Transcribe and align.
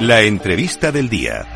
La 0.00 0.22
entrevista 0.22 0.90
del 0.90 1.08
día. 1.08 1.46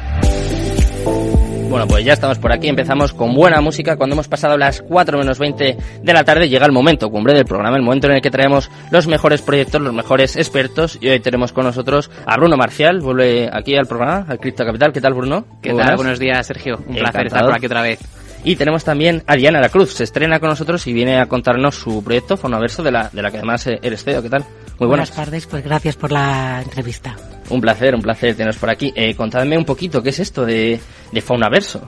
Bueno, 1.68 1.86
pues 1.86 2.04
ya 2.04 2.14
estamos 2.14 2.38
por 2.38 2.50
aquí, 2.50 2.68
empezamos 2.68 3.12
con 3.12 3.34
buena 3.34 3.60
música. 3.60 3.96
Cuando 3.96 4.14
hemos 4.14 4.26
pasado 4.26 4.56
las 4.56 4.80
4 4.80 5.18
menos 5.18 5.38
20 5.38 5.76
de 6.02 6.12
la 6.12 6.24
tarde 6.24 6.48
llega 6.48 6.64
el 6.64 6.72
momento 6.72 7.10
cumbre 7.10 7.34
del 7.34 7.44
programa, 7.44 7.76
el 7.76 7.82
momento 7.82 8.06
en 8.06 8.14
el 8.14 8.22
que 8.22 8.30
traemos 8.30 8.70
los 8.90 9.06
mejores 9.06 9.42
proyectos, 9.42 9.82
los 9.82 9.92
mejores 9.92 10.36
expertos. 10.36 10.98
Y 11.00 11.08
hoy 11.08 11.20
tenemos 11.20 11.52
con 11.52 11.64
nosotros 11.64 12.10
a 12.24 12.36
Bruno 12.36 12.56
Marcial, 12.56 13.00
vuelve 13.00 13.50
aquí 13.52 13.76
al 13.76 13.86
programa, 13.86 14.24
al 14.28 14.38
Cripto 14.38 14.64
Capital. 14.64 14.92
¿Qué 14.92 15.00
tal, 15.00 15.12
Bruno? 15.12 15.44
¿Qué 15.60 15.74
tal? 15.74 15.96
Buenos 15.96 16.18
días, 16.18 16.46
Sergio. 16.46 16.78
Un 16.86 16.96
placer 16.96 17.26
estar 17.26 17.44
por 17.44 17.54
aquí 17.54 17.66
otra 17.66 17.82
vez. 17.82 18.00
Y 18.44 18.56
tenemos 18.56 18.84
también 18.84 19.22
a 19.26 19.36
Diana 19.36 19.60
La 19.60 19.68
Cruz, 19.68 19.92
se 19.92 20.04
estrena 20.04 20.40
con 20.40 20.48
nosotros 20.48 20.86
y 20.86 20.92
viene 20.92 21.20
a 21.20 21.26
contarnos 21.26 21.74
su 21.74 22.02
proyecto 22.02 22.36
Fonaverso, 22.36 22.82
de 22.82 22.92
la, 22.92 23.10
de 23.12 23.20
la 23.20 23.30
que 23.30 23.38
además 23.38 23.66
eres 23.66 24.04
CEO. 24.04 24.22
¿Qué 24.22 24.30
tal? 24.30 24.44
Muy 24.78 24.86
buenas. 24.86 25.10
buenas 25.10 25.26
tardes, 25.26 25.46
pues 25.46 25.64
gracias 25.64 25.96
por 25.96 26.12
la 26.12 26.62
entrevista. 26.62 27.16
Un 27.50 27.60
placer, 27.60 27.94
un 27.94 28.02
placer 28.02 28.36
teneros 28.36 28.56
por 28.58 28.70
aquí. 28.70 28.92
Eh, 28.94 29.14
contadme 29.14 29.58
un 29.58 29.64
poquito, 29.64 30.02
¿qué 30.02 30.10
es 30.10 30.20
esto 30.20 30.44
de, 30.44 30.78
de 31.10 31.20
Faunaverso? 31.20 31.82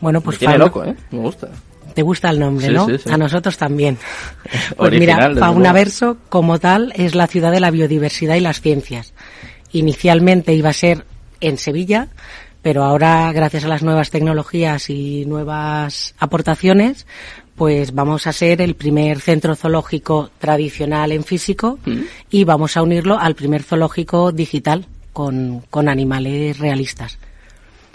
Bueno, 0.00 0.20
pues... 0.20 0.36
Me 0.36 0.38
tiene 0.40 0.58
loco, 0.58 0.84
¿eh? 0.84 0.94
Me 1.10 1.18
gusta. 1.18 1.48
Te 1.94 2.02
gusta 2.02 2.30
el 2.30 2.38
nombre, 2.38 2.68
¿no? 2.70 2.86
A 3.10 3.16
nosotros 3.16 3.56
también. 3.56 3.98
Pues 4.76 4.92
mira, 4.92 5.30
Faunaverso 5.38 6.18
como 6.28 6.58
tal 6.58 6.92
es 6.96 7.14
la 7.14 7.26
ciudad 7.26 7.52
de 7.52 7.60
la 7.60 7.70
biodiversidad 7.70 8.34
y 8.34 8.40
las 8.40 8.60
ciencias. 8.60 9.12
Inicialmente 9.72 10.54
iba 10.54 10.70
a 10.70 10.74
ser 10.74 11.04
en 11.40 11.58
Sevilla, 11.58 12.08
pero 12.62 12.84
ahora 12.84 13.30
gracias 13.32 13.64
a 13.64 13.68
las 13.68 13.82
nuevas 13.82 14.10
tecnologías 14.10 14.90
y 14.90 15.24
nuevas 15.26 16.14
aportaciones, 16.18 17.06
pues 17.60 17.92
vamos 17.92 18.26
a 18.26 18.32
ser 18.32 18.62
el 18.62 18.74
primer 18.74 19.20
centro 19.20 19.54
zoológico 19.54 20.30
tradicional 20.38 21.12
en 21.12 21.24
físico 21.24 21.78
mm. 21.84 22.00
y 22.30 22.44
vamos 22.44 22.78
a 22.78 22.82
unirlo 22.82 23.18
al 23.18 23.34
primer 23.34 23.64
zoológico 23.64 24.32
digital 24.32 24.86
con, 25.12 25.62
con 25.68 25.90
animales 25.90 26.58
realistas. 26.58 27.18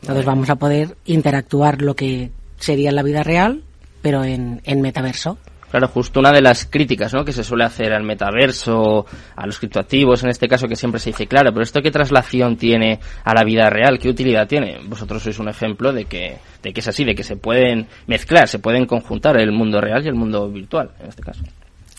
Entonces 0.01 0.23
vamos 0.23 0.51
a 0.51 0.57
poder 0.57 0.95
interactuar 1.05 1.81
lo 1.81 1.95
que 1.95 2.29
sería 2.59 2.89
en 2.89 2.95
la 2.95 3.01
vida 3.01 3.23
real, 3.23 3.63
pero 4.03 4.23
en, 4.23 4.61
en 4.65 4.81
metaverso. 4.81 5.39
Claro, 5.71 5.87
justo 5.87 6.19
una 6.19 6.31
de 6.31 6.41
las 6.41 6.65
críticas 6.65 7.13
¿no? 7.13 7.25
que 7.25 7.33
se 7.33 7.43
suele 7.43 7.65
hacer 7.65 7.91
al 7.91 8.03
metaverso, 8.03 9.05
a 9.35 9.45
los 9.45 9.59
criptoactivos, 9.59 10.23
en 10.23 10.29
este 10.29 10.47
caso 10.47 10.67
que 10.67 10.75
siempre 10.75 10.99
se 10.99 11.09
dice, 11.09 11.27
claro, 11.27 11.51
pero 11.51 11.63
esto 11.63 11.81
qué 11.81 11.91
traslación 11.91 12.55
tiene 12.55 12.99
a 13.23 13.33
la 13.33 13.43
vida 13.43 13.69
real, 13.69 13.99
qué 13.99 14.09
utilidad 14.09 14.47
tiene. 14.47 14.79
Vosotros 14.85 15.23
sois 15.23 15.39
un 15.39 15.49
ejemplo 15.49 15.91
de 15.91 16.05
que, 16.05 16.37
de 16.63 16.71
que 16.71 16.79
es 16.79 16.87
así, 16.87 17.03
de 17.03 17.15
que 17.15 17.23
se 17.23 17.35
pueden 17.35 17.87
mezclar, 18.07 18.47
se 18.47 18.59
pueden 18.59 18.85
conjuntar 18.85 19.37
el 19.37 19.51
mundo 19.51 19.81
real 19.81 20.05
y 20.05 20.07
el 20.07 20.15
mundo 20.15 20.49
virtual, 20.49 20.91
en 21.01 21.09
este 21.09 21.21
caso. 21.21 21.43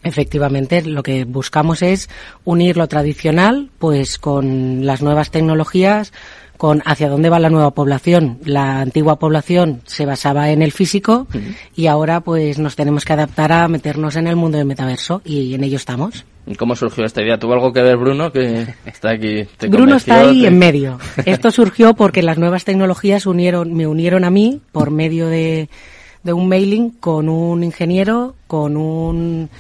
Efectivamente, 0.06 0.83
lo 0.83 1.03
que 1.03 1.25
buscamos 1.25 1.83
es 1.83 2.09
unir 2.44 2.77
lo 2.77 2.87
tradicional, 2.87 3.70
pues 3.78 4.19
con 4.19 4.87
las 4.87 5.03
nuevas 5.03 5.33
tecnologías, 5.33 6.12
con 6.57 6.83
hacia 6.85 7.09
dónde 7.09 7.29
va 7.29 7.39
la 7.39 7.51
nueva 7.51 7.71
población. 7.71 8.39
La 8.45 8.81
antigua 8.81 9.19
población 9.19 9.81
se 9.87 10.07
basaba 10.07 10.51
en 10.51 10.62
el 10.62 10.73
físico 10.73 11.27
y 11.75 11.87
ahora 11.87 12.21
pues 12.21 12.59
nos 12.59 12.77
tenemos 12.77 13.05
que 13.05 13.12
adaptar 13.12 13.53
a 13.53 13.69
meternos 13.69 14.17
en 14.17 14.27
el 14.27 14.37
mundo 14.37 14.59
del 14.59 14.67
metaverso 14.67 15.23
y 15.25 15.55
en 15.55 15.65
ello 15.65 15.77
estamos. 15.77 16.25
¿Y 16.47 16.55
cómo 16.55 16.77
surgió 16.77 17.05
esta 17.05 17.23
idea? 17.23 17.39
¿Tuvo 17.39 17.55
algo 17.55 17.73
que 17.73 17.83
ver 17.83 17.97
Bruno 17.97 18.31
que 18.31 18.67
está 18.84 19.11
aquí? 19.11 19.47
Bruno 19.69 19.97
está 19.97 20.21
ahí 20.21 20.47
en 20.47 20.59
medio. 20.59 20.99
Esto 21.25 21.51
surgió 21.51 21.95
porque 21.95 22.23
las 22.23 22.39
nuevas 22.39 22.65
tecnologías 22.65 23.27
unieron, 23.27 23.75
me 23.75 23.87
unieron 23.87 24.23
a 24.23 24.31
mí 24.31 24.61
por 24.71 24.93
medio 24.93 25.27
de, 25.27 25.69
de 26.23 26.33
un 26.33 26.49
mailing 26.49 26.91
con 26.91 27.29
un 27.29 27.65
ingeniero, 27.65 28.37
con 28.47 28.77
un 28.77 29.51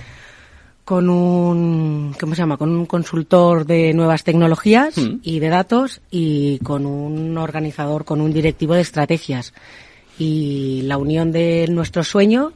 con 0.86 1.10
un, 1.10 2.14
¿cómo 2.18 2.36
se 2.36 2.42
llama? 2.42 2.56
Con 2.56 2.70
un 2.70 2.86
consultor 2.86 3.66
de 3.66 3.92
nuevas 3.92 4.22
tecnologías 4.22 4.96
mm. 4.96 5.18
y 5.20 5.40
de 5.40 5.48
datos 5.48 6.00
y 6.12 6.60
con 6.60 6.86
un 6.86 7.36
organizador, 7.38 8.04
con 8.04 8.20
un 8.20 8.32
directivo 8.32 8.74
de 8.74 8.82
estrategias. 8.82 9.52
Y 10.16 10.82
la 10.84 10.96
unión 10.96 11.32
de 11.32 11.66
nuestro 11.68 12.04
sueño, 12.04 12.52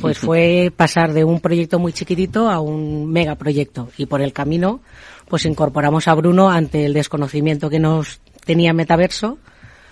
pues 0.00 0.18
fue 0.20 0.72
pasar 0.74 1.12
de 1.14 1.24
un 1.24 1.40
proyecto 1.40 1.80
muy 1.80 1.92
chiquitito 1.92 2.48
a 2.48 2.60
un 2.60 3.10
megaproyecto. 3.10 3.88
Y 3.98 4.06
por 4.06 4.22
el 4.22 4.32
camino, 4.32 4.80
pues 5.26 5.44
incorporamos 5.44 6.06
a 6.06 6.14
Bruno 6.14 6.50
ante 6.50 6.86
el 6.86 6.92
desconocimiento 6.92 7.70
que 7.70 7.80
nos 7.80 8.20
tenía 8.44 8.72
Metaverso, 8.72 9.38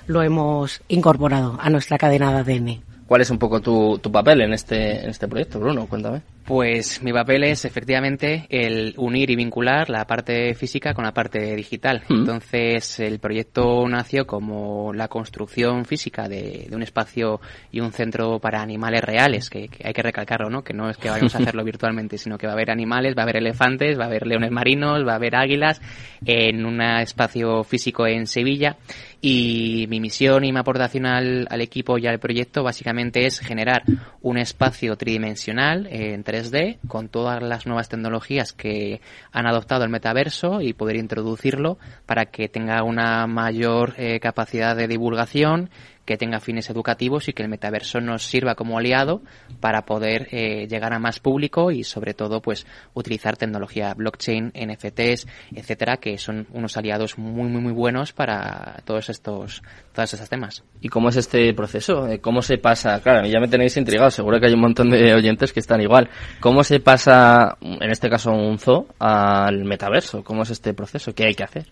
lo 0.06 0.22
hemos 0.22 0.82
incorporado 0.86 1.58
a 1.60 1.68
nuestra 1.68 1.98
cadena 1.98 2.30
de 2.30 2.52
ADN. 2.52 2.82
¿Cuál 3.08 3.22
es 3.22 3.30
un 3.30 3.38
poco 3.38 3.60
tu, 3.60 3.98
tu 3.98 4.12
papel 4.12 4.42
en 4.42 4.52
este, 4.52 5.02
en 5.02 5.10
este 5.10 5.26
proyecto, 5.26 5.58
Bruno? 5.58 5.86
Cuéntame. 5.86 6.22
Pues 6.44 7.02
mi 7.04 7.12
papel 7.12 7.44
es 7.44 7.64
efectivamente 7.64 8.46
el 8.48 8.94
unir 8.96 9.30
y 9.30 9.36
vincular 9.36 9.88
la 9.88 10.04
parte 10.06 10.54
física 10.54 10.92
con 10.92 11.04
la 11.04 11.12
parte 11.12 11.54
digital. 11.54 12.02
Mm. 12.08 12.14
Entonces 12.14 12.98
el 12.98 13.20
proyecto 13.20 13.86
nació 13.88 14.26
como 14.26 14.92
la 14.92 15.06
construcción 15.06 15.84
física 15.84 16.28
de, 16.28 16.68
un 16.72 16.82
espacio 16.82 17.40
y 17.70 17.78
un 17.78 17.92
centro 17.92 18.40
para 18.40 18.60
animales 18.60 19.04
reales, 19.04 19.50
que, 19.50 19.70
hay 19.84 19.92
que 19.92 20.02
recalcarlo, 20.02 20.50
¿no? 20.50 20.64
Que 20.64 20.74
no 20.74 20.90
es 20.90 20.96
que 20.96 21.10
vayamos 21.10 21.34
a 21.36 21.38
hacerlo 21.42 21.62
virtualmente, 21.62 22.18
sino 22.18 22.36
que 22.38 22.46
va 22.46 22.54
a 22.54 22.56
haber 22.56 22.72
animales, 22.72 23.14
va 23.16 23.22
a 23.22 23.24
haber 23.24 23.36
elefantes, 23.36 23.96
va 23.98 24.04
a 24.04 24.08
haber 24.08 24.26
leones 24.26 24.50
marinos, 24.50 25.06
va 25.06 25.12
a 25.12 25.16
haber 25.16 25.36
águilas 25.36 25.80
en 26.24 26.66
un 26.66 26.80
espacio 26.80 27.62
físico 27.62 28.06
en 28.06 28.26
Sevilla. 28.26 28.76
Y 29.24 29.86
mi 29.88 30.00
misión 30.00 30.44
y 30.44 30.52
mi 30.52 30.58
aportación 30.58 31.06
al, 31.06 31.46
al 31.48 31.60
equipo 31.60 31.96
y 31.96 32.08
al 32.08 32.18
proyecto 32.18 32.64
básicamente 32.64 33.24
es 33.24 33.38
generar 33.38 33.84
un 34.20 34.36
espacio 34.36 34.96
tridimensional 34.96 35.86
entre 35.88 36.31
3D 36.32 36.78
con 36.88 37.08
todas 37.08 37.42
las 37.42 37.66
nuevas 37.66 37.90
tecnologías 37.90 38.52
que 38.52 39.02
han 39.32 39.46
adoptado 39.46 39.84
el 39.84 39.90
metaverso 39.90 40.62
y 40.62 40.72
poder 40.72 40.96
introducirlo 40.96 41.78
para 42.06 42.26
que 42.26 42.48
tenga 42.48 42.82
una 42.82 43.26
mayor 43.26 43.94
eh, 43.98 44.18
capacidad 44.18 44.74
de 44.74 44.88
divulgación 44.88 45.68
que 46.04 46.16
tenga 46.16 46.40
fines 46.40 46.68
educativos 46.70 47.28
y 47.28 47.32
que 47.32 47.42
el 47.42 47.48
metaverso 47.48 48.00
nos 48.00 48.24
sirva 48.24 48.54
como 48.54 48.78
aliado 48.78 49.22
para 49.60 49.82
poder 49.84 50.28
eh, 50.30 50.66
llegar 50.68 50.92
a 50.92 50.98
más 50.98 51.20
público 51.20 51.70
y 51.70 51.84
sobre 51.84 52.14
todo 52.14 52.40
pues 52.40 52.66
utilizar 52.94 53.36
tecnología 53.36 53.94
blockchain, 53.94 54.52
NFTs, 54.54 55.26
etcétera, 55.54 55.98
que 55.98 56.18
son 56.18 56.46
unos 56.52 56.76
aliados 56.76 57.18
muy 57.18 57.48
muy 57.48 57.60
muy 57.60 57.72
buenos 57.72 58.12
para 58.12 58.82
todos 58.84 59.10
estos 59.10 59.62
todos 59.92 60.12
estos 60.12 60.28
temas. 60.28 60.64
¿Y 60.80 60.88
cómo 60.88 61.10
es 61.10 61.16
este 61.16 61.52
proceso? 61.54 62.08
Eh, 62.08 62.20
¿Cómo 62.20 62.42
se 62.42 62.58
pasa? 62.58 63.00
Claro, 63.00 63.26
ya 63.26 63.38
me 63.40 63.48
tenéis 63.48 63.76
intrigado, 63.76 64.10
seguro 64.10 64.40
que 64.40 64.46
hay 64.46 64.54
un 64.54 64.60
montón 64.60 64.90
de 64.90 65.14
oyentes 65.14 65.52
que 65.52 65.60
están 65.60 65.80
igual. 65.80 66.08
¿Cómo 66.40 66.64
se 66.64 66.80
pasa, 66.80 67.56
en 67.60 67.90
este 67.90 68.08
caso 68.08 68.32
un 68.32 68.58
zoo, 68.58 68.86
al 68.98 69.64
metaverso? 69.64 70.24
¿Cómo 70.24 70.42
es 70.42 70.50
este 70.50 70.74
proceso? 70.74 71.14
¿Qué 71.14 71.26
hay 71.26 71.34
que 71.34 71.44
hacer? 71.44 71.66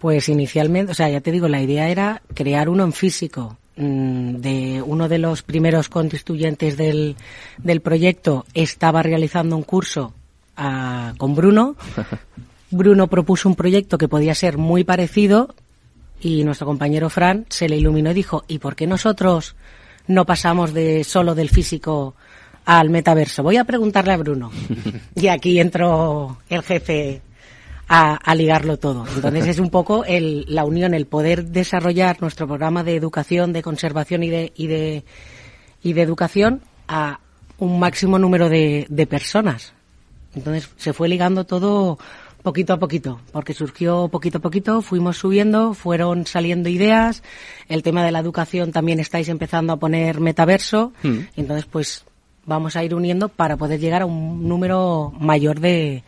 Pues 0.00 0.28
inicialmente, 0.28 0.92
o 0.92 0.94
sea, 0.94 1.08
ya 1.08 1.20
te 1.20 1.30
digo, 1.30 1.46
la 1.46 1.62
idea 1.62 1.88
era 1.88 2.22
crear 2.34 2.68
uno 2.68 2.84
en 2.84 2.92
físico. 2.92 3.56
Mm, 3.76 4.36
de 4.36 4.82
uno 4.82 5.08
de 5.08 5.18
los 5.18 5.42
primeros 5.42 5.88
constituyentes 5.88 6.76
del, 6.76 7.16
del 7.56 7.80
proyecto 7.80 8.44
estaba 8.52 9.02
realizando 9.02 9.56
un 9.56 9.62
curso 9.62 10.12
a, 10.56 11.14
con 11.16 11.34
Bruno. 11.34 11.76
Bruno 12.70 13.06
propuso 13.06 13.48
un 13.48 13.54
proyecto 13.54 13.96
que 13.96 14.08
podía 14.08 14.34
ser 14.34 14.58
muy 14.58 14.84
parecido 14.84 15.54
y 16.20 16.44
nuestro 16.44 16.66
compañero 16.66 17.08
Fran 17.08 17.46
se 17.48 17.68
le 17.68 17.76
iluminó 17.76 18.10
y 18.10 18.14
dijo, 18.14 18.44
¿y 18.48 18.58
por 18.58 18.76
qué 18.76 18.86
nosotros 18.86 19.56
no 20.06 20.26
pasamos 20.26 20.74
de 20.74 21.02
solo 21.02 21.34
del 21.34 21.48
físico 21.48 22.14
al 22.66 22.90
metaverso? 22.90 23.42
Voy 23.42 23.56
a 23.56 23.64
preguntarle 23.64 24.12
a 24.12 24.18
Bruno. 24.18 24.50
y 25.14 25.28
aquí 25.28 25.58
entró 25.58 26.38
el 26.48 26.62
jefe 26.62 27.22
a, 27.92 28.34
ligarlo 28.36 28.78
todo. 28.78 29.04
Entonces 29.16 29.48
es 29.48 29.58
un 29.58 29.68
poco 29.68 30.04
el, 30.04 30.44
la 30.48 30.64
unión, 30.64 30.94
el 30.94 31.06
poder 31.06 31.46
desarrollar 31.46 32.22
nuestro 32.22 32.46
programa 32.46 32.84
de 32.84 32.94
educación, 32.94 33.52
de 33.52 33.62
conservación 33.62 34.22
y 34.22 34.30
de, 34.30 34.52
y 34.54 34.68
de, 34.68 35.04
y 35.82 35.92
de 35.92 36.02
educación 36.02 36.62
a 36.86 37.18
un 37.58 37.80
máximo 37.80 38.20
número 38.20 38.48
de, 38.48 38.86
de 38.88 39.06
personas. 39.08 39.72
Entonces 40.36 40.70
se 40.76 40.92
fue 40.92 41.08
ligando 41.08 41.44
todo 41.44 41.98
poquito 42.44 42.74
a 42.74 42.78
poquito, 42.78 43.20
porque 43.32 43.54
surgió 43.54 44.06
poquito 44.06 44.38
a 44.38 44.40
poquito, 44.40 44.82
fuimos 44.82 45.18
subiendo, 45.18 45.74
fueron 45.74 46.26
saliendo 46.26 46.68
ideas, 46.68 47.24
el 47.68 47.82
tema 47.82 48.04
de 48.04 48.12
la 48.12 48.20
educación 48.20 48.70
también 48.70 49.00
estáis 49.00 49.28
empezando 49.28 49.72
a 49.72 49.78
poner 49.78 50.20
metaverso, 50.20 50.92
hmm. 51.02 51.18
entonces 51.36 51.66
pues 51.66 52.04
vamos 52.46 52.76
a 52.76 52.84
ir 52.84 52.94
uniendo 52.94 53.28
para 53.28 53.56
poder 53.56 53.80
llegar 53.80 54.02
a 54.02 54.06
un 54.06 54.48
número 54.48 55.12
mayor 55.18 55.60
de, 55.60 56.02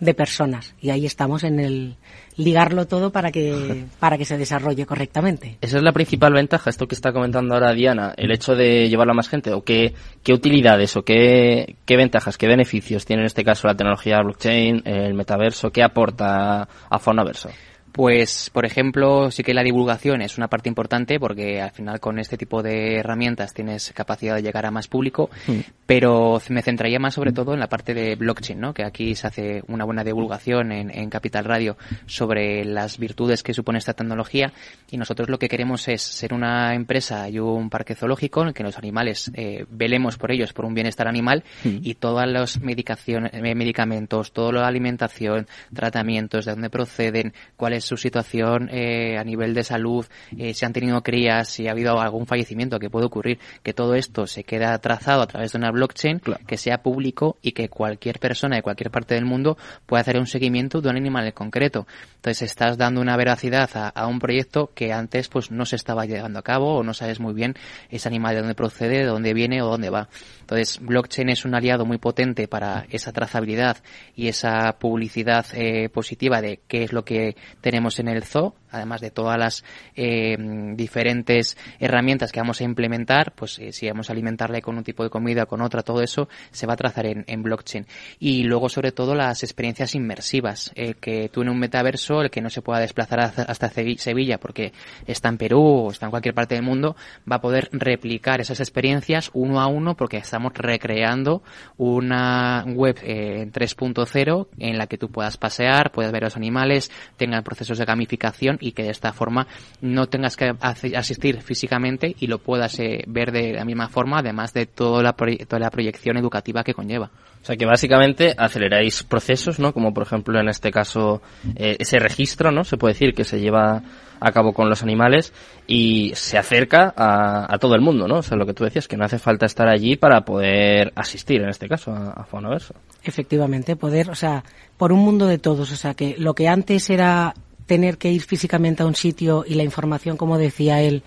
de 0.00 0.14
personas. 0.14 0.74
Y 0.80 0.90
ahí 0.90 1.06
estamos 1.06 1.44
en 1.44 1.60
el 1.60 1.96
ligarlo 2.36 2.86
todo 2.86 3.10
para 3.10 3.32
que, 3.32 3.84
para 3.98 4.18
que 4.18 4.24
se 4.24 4.36
desarrolle 4.36 4.86
correctamente. 4.86 5.58
Esa 5.60 5.78
es 5.78 5.82
la 5.82 5.92
principal 5.92 6.32
ventaja, 6.32 6.70
esto 6.70 6.86
que 6.86 6.94
está 6.94 7.12
comentando 7.12 7.54
ahora 7.54 7.72
Diana, 7.72 8.14
el 8.16 8.30
hecho 8.30 8.54
de 8.54 8.88
llevarlo 8.88 9.12
a 9.12 9.16
más 9.16 9.28
gente, 9.28 9.52
o 9.52 9.62
qué, 9.62 9.94
qué 10.22 10.32
utilidades 10.32 10.96
o 10.96 11.02
qué, 11.02 11.76
qué 11.84 11.96
ventajas, 11.96 12.36
qué 12.36 12.46
beneficios 12.46 13.04
tiene 13.04 13.22
en 13.22 13.26
este 13.26 13.44
caso 13.44 13.68
la 13.68 13.74
tecnología 13.74 14.20
blockchain, 14.22 14.82
el 14.84 15.14
metaverso, 15.14 15.70
qué 15.70 15.82
aporta 15.82 16.68
a 16.90 16.98
Faunaverso. 16.98 17.50
Pues, 17.96 18.50
por 18.50 18.66
ejemplo, 18.66 19.30
sí 19.30 19.42
que 19.42 19.54
la 19.54 19.62
divulgación 19.62 20.20
es 20.20 20.36
una 20.36 20.48
parte 20.48 20.68
importante 20.68 21.18
porque 21.18 21.62
al 21.62 21.70
final 21.70 21.98
con 21.98 22.18
este 22.18 22.36
tipo 22.36 22.62
de 22.62 22.96
herramientas 22.96 23.54
tienes 23.54 23.90
capacidad 23.94 24.34
de 24.34 24.42
llegar 24.42 24.66
a 24.66 24.70
más 24.70 24.86
público, 24.86 25.30
mm. 25.46 25.60
pero 25.86 26.38
me 26.50 26.60
centraría 26.60 26.98
más 26.98 27.14
sobre 27.14 27.32
todo 27.32 27.54
en 27.54 27.60
la 27.60 27.70
parte 27.70 27.94
de 27.94 28.14
blockchain, 28.14 28.60
¿no? 28.60 28.74
Que 28.74 28.84
aquí 28.84 29.14
se 29.14 29.26
hace 29.26 29.62
una 29.68 29.86
buena 29.86 30.04
divulgación 30.04 30.72
en, 30.72 30.90
en 30.90 31.08
Capital 31.08 31.46
Radio 31.46 31.78
sobre 32.04 32.66
las 32.66 32.98
virtudes 32.98 33.42
que 33.42 33.54
supone 33.54 33.78
esta 33.78 33.94
tecnología 33.94 34.52
y 34.90 34.98
nosotros 34.98 35.30
lo 35.30 35.38
que 35.38 35.48
queremos 35.48 35.88
es 35.88 36.02
ser 36.02 36.34
una 36.34 36.74
empresa 36.74 37.30
y 37.30 37.38
un 37.38 37.70
parque 37.70 37.94
zoológico 37.94 38.42
en 38.42 38.48
el 38.48 38.54
que 38.54 38.62
los 38.62 38.76
animales 38.76 39.30
eh, 39.32 39.64
velemos 39.70 40.18
por 40.18 40.32
ellos 40.32 40.52
por 40.52 40.66
un 40.66 40.74
bienestar 40.74 41.08
animal 41.08 41.44
mm. 41.64 41.78
y 41.80 41.94
todos 41.94 42.26
los 42.26 42.60
medicaciones, 42.60 43.32
eh, 43.32 43.54
medicamentos, 43.54 44.32
toda 44.32 44.52
la 44.52 44.66
alimentación, 44.66 45.46
tratamientos, 45.72 46.44
de 46.44 46.52
dónde 46.52 46.68
proceden, 46.68 47.32
cuál 47.56 47.72
es 47.72 47.85
su 47.86 47.96
situación 47.96 48.68
eh, 48.70 49.16
a 49.18 49.24
nivel 49.24 49.54
de 49.54 49.64
salud, 49.64 50.06
eh, 50.36 50.52
si 50.54 50.64
han 50.64 50.72
tenido 50.72 51.02
crías, 51.02 51.48
si 51.48 51.68
ha 51.68 51.70
habido 51.70 52.00
algún 52.00 52.26
fallecimiento 52.26 52.78
que 52.78 52.90
puede 52.90 53.06
ocurrir, 53.06 53.38
que 53.62 53.72
todo 53.72 53.94
esto 53.94 54.26
se 54.26 54.44
queda 54.44 54.76
trazado 54.78 55.22
a 55.22 55.26
través 55.26 55.52
de 55.52 55.58
una 55.58 55.70
blockchain 55.70 56.20
que 56.46 56.56
sea 56.56 56.82
público 56.82 57.38
y 57.42 57.52
que 57.52 57.68
cualquier 57.68 58.18
persona 58.18 58.56
de 58.56 58.62
cualquier 58.62 58.90
parte 58.90 59.14
del 59.14 59.24
mundo 59.24 59.56
pueda 59.86 60.00
hacer 60.00 60.18
un 60.18 60.26
seguimiento 60.26 60.80
de 60.80 60.90
un 60.90 60.96
animal 60.96 61.26
en 61.26 61.32
concreto. 61.32 61.86
Entonces 62.16 62.50
estás 62.50 62.76
dando 62.76 63.00
una 63.00 63.16
veracidad 63.16 63.70
a, 63.94 64.06
un 64.06 64.18
proyecto 64.18 64.72
que 64.74 64.92
antes 64.92 65.28
pues 65.28 65.50
no 65.50 65.64
se 65.64 65.76
estaba 65.76 66.06
llevando 66.06 66.38
a 66.38 66.42
cabo 66.42 66.76
o 66.76 66.82
no 66.82 66.94
sabes 66.94 67.20
muy 67.20 67.34
bien 67.34 67.54
ese 67.90 68.08
animal 68.08 68.34
de 68.34 68.40
dónde 68.40 68.54
procede, 68.54 68.98
de 68.98 69.04
dónde 69.04 69.32
viene 69.32 69.62
o 69.62 69.66
dónde 69.68 69.90
va. 69.90 70.08
Entonces 70.40 70.80
blockchain 70.80 71.28
es 71.28 71.44
un 71.44 71.54
aliado 71.54 71.84
muy 71.84 71.98
potente 71.98 72.48
para 72.48 72.86
esa 72.90 73.12
trazabilidad 73.12 73.78
y 74.14 74.28
esa 74.28 74.76
publicidad 74.78 75.46
eh, 75.54 75.88
positiva 75.88 76.40
de 76.40 76.60
qué 76.66 76.84
es 76.84 76.92
lo 76.92 77.04
que 77.04 77.36
tenemos 77.60 77.75
en 77.98 78.08
el 78.08 78.24
zoo 78.24 78.54
además 78.76 79.00
de 79.00 79.10
todas 79.10 79.38
las 79.38 79.64
eh, 79.94 80.36
diferentes 80.74 81.56
herramientas 81.80 82.32
que 82.32 82.40
vamos 82.40 82.60
a 82.60 82.64
implementar, 82.64 83.32
pues 83.34 83.58
eh, 83.58 83.72
si 83.72 83.88
vamos 83.88 84.08
a 84.08 84.12
alimentarle 84.12 84.62
con 84.62 84.76
un 84.76 84.84
tipo 84.84 85.02
de 85.02 85.10
comida, 85.10 85.46
con 85.46 85.60
otra, 85.60 85.82
todo 85.82 86.02
eso 86.02 86.28
se 86.50 86.66
va 86.66 86.74
a 86.74 86.76
trazar 86.76 87.06
en, 87.06 87.42
blockchain. 87.42 87.86
Y 88.18 88.44
luego, 88.44 88.68
sobre 88.68 88.92
todo, 88.92 89.14
las 89.14 89.42
experiencias 89.42 89.94
inmersivas. 89.94 90.72
El 90.74 90.96
que 90.96 91.28
tú 91.28 91.42
en 91.42 91.48
un 91.48 91.58
metaverso, 91.58 92.22
el 92.22 92.30
que 92.30 92.40
no 92.40 92.50
se 92.50 92.62
pueda 92.62 92.80
desplazar 92.80 93.20
hasta 93.20 93.70
Sevilla 93.70 94.38
porque 94.38 94.72
está 95.06 95.28
en 95.28 95.38
Perú 95.38 95.60
o 95.60 95.90
está 95.90 96.06
en 96.06 96.10
cualquier 96.10 96.34
parte 96.34 96.54
del 96.54 96.64
mundo, 96.64 96.96
va 97.30 97.36
a 97.36 97.40
poder 97.40 97.68
replicar 97.72 98.40
esas 98.40 98.60
experiencias 98.60 99.30
uno 99.32 99.60
a 99.60 99.66
uno 99.66 99.96
porque 99.96 100.18
estamos 100.18 100.52
recreando 100.54 101.42
una 101.76 102.64
web 102.66 102.98
eh, 103.02 103.48
3.0 103.52 104.48
en 104.58 104.78
la 104.78 104.86
que 104.86 104.98
tú 104.98 105.10
puedas 105.10 105.36
pasear, 105.36 105.92
puedas 105.92 106.12
ver 106.12 106.22
los 106.22 106.36
animales, 106.36 106.90
tengan 107.16 107.42
procesos 107.42 107.78
de 107.78 107.84
gamificación 107.84 108.58
y 108.66 108.72
que 108.72 108.82
de 108.82 108.90
esta 108.90 109.12
forma 109.12 109.46
no 109.80 110.06
tengas 110.06 110.36
que 110.36 110.52
asistir 110.60 111.40
físicamente 111.42 112.14
y 112.18 112.26
lo 112.26 112.38
puedas 112.38 112.78
eh, 112.80 113.04
ver 113.06 113.32
de 113.32 113.52
la 113.52 113.64
misma 113.64 113.88
forma, 113.88 114.18
además 114.18 114.52
de 114.52 114.66
toda 114.66 115.02
la, 115.02 115.12
toda 115.12 115.60
la 115.60 115.70
proyección 115.70 116.16
educativa 116.16 116.64
que 116.64 116.74
conlleva. 116.74 117.10
O 117.42 117.46
sea 117.46 117.56
que 117.56 117.64
básicamente 117.64 118.34
aceleráis 118.36 119.04
procesos, 119.04 119.60
¿no? 119.60 119.72
Como 119.72 119.94
por 119.94 120.02
ejemplo 120.02 120.40
en 120.40 120.48
este 120.48 120.72
caso 120.72 121.22
eh, 121.54 121.76
ese 121.78 121.98
registro, 122.00 122.50
¿no? 122.50 122.64
Se 122.64 122.76
puede 122.76 122.94
decir 122.94 123.14
que 123.14 123.22
se 123.22 123.38
lleva 123.38 123.82
a 124.18 124.32
cabo 124.32 124.52
con 124.52 124.68
los 124.68 124.82
animales 124.82 125.32
y 125.66 126.12
se 126.14 126.38
acerca 126.38 126.92
a, 126.96 127.52
a, 127.54 127.58
todo 127.58 127.74
el 127.74 127.80
mundo, 127.80 128.08
¿no? 128.08 128.16
O 128.16 128.22
sea, 128.22 128.36
lo 128.36 128.46
que 128.46 128.54
tú 128.54 128.64
decías, 128.64 128.88
que 128.88 128.96
no 128.96 129.04
hace 129.04 129.18
falta 129.18 129.46
estar 129.46 129.68
allí 129.68 129.96
para 129.96 130.22
poder 130.22 130.92
asistir, 130.96 131.42
en 131.42 131.50
este 131.50 131.68
caso, 131.68 131.92
a, 131.92 132.12
a 132.12 132.24
Faunaverso. 132.24 132.74
Efectivamente, 133.04 133.76
poder, 133.76 134.10
o 134.10 134.14
sea, 134.14 134.42
por 134.76 134.92
un 134.92 135.00
mundo 135.00 135.26
de 135.26 135.38
todos, 135.38 135.70
o 135.70 135.76
sea, 135.76 135.94
que 135.94 136.16
lo 136.18 136.34
que 136.34 136.48
antes 136.48 136.90
era 136.90 137.34
tener 137.66 137.98
que 137.98 138.10
ir 138.10 138.22
físicamente 138.22 138.82
a 138.82 138.86
un 138.86 138.94
sitio 138.94 139.44
y 139.46 139.54
la 139.54 139.64
información, 139.64 140.16
como 140.16 140.38
decía 140.38 140.80
él, 140.82 141.02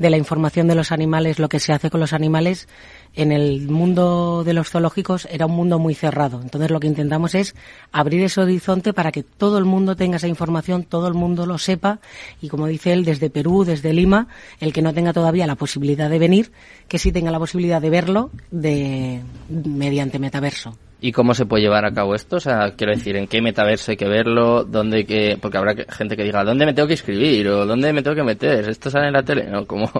de 0.00 0.08
la 0.08 0.16
información 0.16 0.66
de 0.66 0.74
los 0.74 0.92
animales, 0.92 1.38
lo 1.38 1.50
que 1.50 1.60
se 1.60 1.74
hace 1.74 1.90
con 1.90 2.00
los 2.00 2.14
animales, 2.14 2.68
en 3.14 3.32
el 3.32 3.68
mundo 3.68 4.44
de 4.44 4.54
los 4.54 4.70
zoológicos 4.70 5.28
era 5.30 5.44
un 5.44 5.54
mundo 5.54 5.78
muy 5.78 5.94
cerrado. 5.94 6.40
Entonces 6.40 6.70
lo 6.70 6.80
que 6.80 6.86
intentamos 6.86 7.34
es 7.34 7.54
abrir 7.92 8.22
ese 8.22 8.40
horizonte 8.40 8.94
para 8.94 9.12
que 9.12 9.22
todo 9.22 9.58
el 9.58 9.66
mundo 9.66 9.96
tenga 9.96 10.16
esa 10.16 10.26
información, 10.26 10.84
todo 10.84 11.06
el 11.06 11.12
mundo 11.12 11.44
lo 11.44 11.58
sepa 11.58 12.00
y 12.40 12.48
como 12.48 12.66
dice 12.66 12.94
él, 12.94 13.04
desde 13.04 13.28
Perú, 13.28 13.64
desde 13.64 13.92
Lima, 13.92 14.28
el 14.58 14.72
que 14.72 14.80
no 14.80 14.94
tenga 14.94 15.12
todavía 15.12 15.46
la 15.46 15.56
posibilidad 15.56 16.08
de 16.08 16.18
venir, 16.18 16.50
que 16.88 16.98
sí 16.98 17.12
tenga 17.12 17.30
la 17.30 17.38
posibilidad 17.38 17.82
de 17.82 17.90
verlo 17.90 18.30
de, 18.50 19.20
mediante 19.50 20.18
metaverso. 20.18 20.78
¿Y 21.02 21.12
cómo 21.12 21.34
se 21.34 21.46
puede 21.46 21.62
llevar 21.62 21.86
a 21.86 21.92
cabo 21.92 22.14
esto? 22.14 22.36
O 22.36 22.40
sea, 22.40 22.72
quiero 22.76 22.92
decir, 22.92 23.16
¿en 23.16 23.26
qué 23.26 23.40
metaverso 23.40 23.90
hay 23.90 23.96
que 23.96 24.08
verlo? 24.08 24.64
¿Dónde 24.64 25.06
que, 25.06 25.38
porque 25.40 25.56
habrá 25.56 25.74
gente 25.88 26.16
que 26.16 26.24
diga, 26.24 26.44
¿dónde 26.44 26.66
me 26.66 26.74
tengo 26.74 26.86
que 26.86 26.94
inscribir? 26.94 27.48
¿O 27.48 27.64
dónde 27.64 27.92
me 27.92 28.02
tengo 28.02 28.16
que 28.16 28.22
meter? 28.22 28.68
¿Esto 28.68 28.90
sale 28.90 29.06
en 29.06 29.14
la 29.14 29.22
tele? 29.22 29.48
¿No? 29.48 29.66
¿Cómo, 29.66 29.90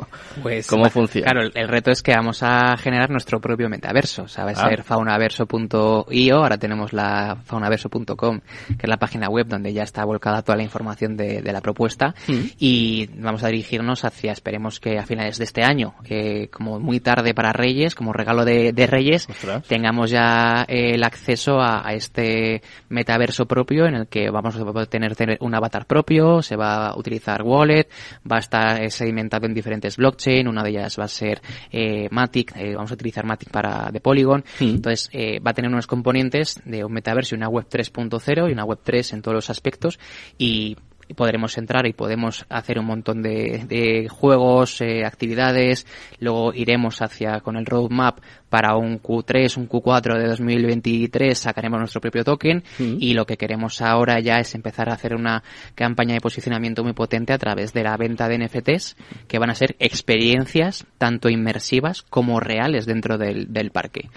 pues, 0.42 0.66
¿cómo 0.66 0.88
funciona? 0.90 1.30
Claro, 1.30 1.48
el, 1.54 1.68
reto 1.68 1.90
es 1.90 2.02
que 2.02 2.12
vamos 2.12 2.42
a 2.42 2.76
generar 2.76 3.10
nuestro 3.10 3.40
propio 3.40 3.68
metaverso. 3.68 4.24
O 4.24 4.28
sea, 4.28 4.44
va 4.44 4.50
a 4.50 4.54
ah. 4.54 4.68
ser 4.68 4.82
faunaverso.io, 4.82 6.36
ahora 6.36 6.58
tenemos 6.58 6.92
la 6.92 7.38
faunaverso.com, 7.44 8.40
que 8.40 8.82
es 8.82 8.88
la 8.88 8.98
página 8.98 9.28
web 9.28 9.46
donde 9.46 9.72
ya 9.72 9.84
está 9.84 10.04
volcada 10.04 10.42
toda 10.42 10.56
la 10.56 10.64
información 10.64 11.16
de, 11.16 11.42
la 11.50 11.60
propuesta. 11.60 12.14
Mm. 12.28 12.40
Y 12.58 13.08
vamos 13.18 13.42
a 13.42 13.48
dirigirnos 13.48 14.04
hacia, 14.04 14.32
esperemos 14.32 14.80
que 14.80 14.98
a 14.98 15.06
finales 15.06 15.38
de 15.38 15.44
este 15.44 15.62
año, 15.62 15.94
eh, 16.08 16.48
como 16.52 16.78
muy 16.78 17.00
tarde 17.00 17.34
para 17.34 17.52
Reyes, 17.52 17.94
como 17.94 18.12
regalo 18.12 18.44
de, 18.44 18.72
Reyes, 18.86 19.26
tengamos 19.66 20.10
ya... 20.10 20.64
Eh, 20.68 20.89
el 20.94 21.04
acceso 21.04 21.60
a, 21.60 21.80
este 21.94 22.62
metaverso 22.88 23.46
propio 23.46 23.86
en 23.86 23.94
el 23.94 24.06
que 24.06 24.30
vamos 24.30 24.56
a 24.56 24.86
tener, 24.86 25.16
tener 25.16 25.38
un 25.40 25.54
avatar 25.54 25.86
propio, 25.86 26.42
se 26.42 26.56
va 26.56 26.88
a 26.88 26.98
utilizar 26.98 27.42
wallet, 27.42 27.88
va 28.30 28.36
a 28.36 28.40
estar 28.40 28.90
sedimentado 28.90 29.46
en 29.46 29.54
diferentes 29.54 29.96
blockchain, 29.96 30.46
una 30.46 30.62
de 30.62 30.70
ellas 30.70 30.98
va 30.98 31.04
a 31.04 31.08
ser 31.08 31.40
eh, 31.70 32.08
Matic, 32.10 32.56
eh, 32.56 32.74
vamos 32.74 32.90
a 32.90 32.94
utilizar 32.94 33.24
Matic 33.24 33.50
para 33.50 33.90
de 33.90 34.00
Polygon, 34.00 34.44
entonces 34.60 35.08
eh, 35.12 35.40
va 35.40 35.50
a 35.50 35.54
tener 35.54 35.70
unos 35.70 35.86
componentes 35.86 36.60
de 36.64 36.84
un 36.84 36.92
metaverso 36.92 37.34
y 37.34 37.38
una 37.38 37.48
web 37.48 37.66
3.0 37.68 38.48
y 38.48 38.52
una 38.52 38.64
web 38.64 38.78
3 38.82 39.12
en 39.14 39.22
todos 39.22 39.34
los 39.34 39.50
aspectos 39.50 39.98
y 40.38 40.76
podremos 41.14 41.56
entrar 41.58 41.86
y 41.86 41.92
podemos 41.92 42.44
hacer 42.48 42.78
un 42.78 42.86
montón 42.86 43.22
de, 43.22 43.64
de 43.66 44.08
juegos, 44.08 44.80
eh, 44.80 45.04
actividades, 45.04 45.86
luego 46.18 46.52
iremos 46.54 47.02
hacia 47.02 47.40
con 47.40 47.56
el 47.56 47.66
roadmap 47.66 48.18
para 48.48 48.76
un 48.76 49.00
Q3, 49.00 49.56
un 49.56 49.68
Q4 49.68 50.18
de 50.18 50.28
2023 50.28 51.38
sacaremos 51.38 51.78
nuestro 51.78 52.00
propio 52.00 52.24
token 52.24 52.64
mm. 52.78 52.96
y 52.98 53.14
lo 53.14 53.24
que 53.24 53.36
queremos 53.36 53.80
ahora 53.80 54.18
ya 54.20 54.40
es 54.40 54.54
empezar 54.54 54.90
a 54.90 54.94
hacer 54.94 55.14
una 55.14 55.42
campaña 55.74 56.14
de 56.14 56.20
posicionamiento 56.20 56.82
muy 56.82 56.92
potente 56.92 57.32
a 57.32 57.38
través 57.38 57.72
de 57.72 57.84
la 57.84 57.96
venta 57.96 58.28
de 58.28 58.38
NFTs 58.38 58.96
que 59.28 59.38
van 59.38 59.50
a 59.50 59.54
ser 59.54 59.76
experiencias 59.78 60.84
tanto 60.98 61.28
inmersivas 61.28 62.02
como 62.02 62.40
reales 62.40 62.86
dentro 62.86 63.18
del, 63.18 63.52
del 63.52 63.70
parque. 63.70 64.08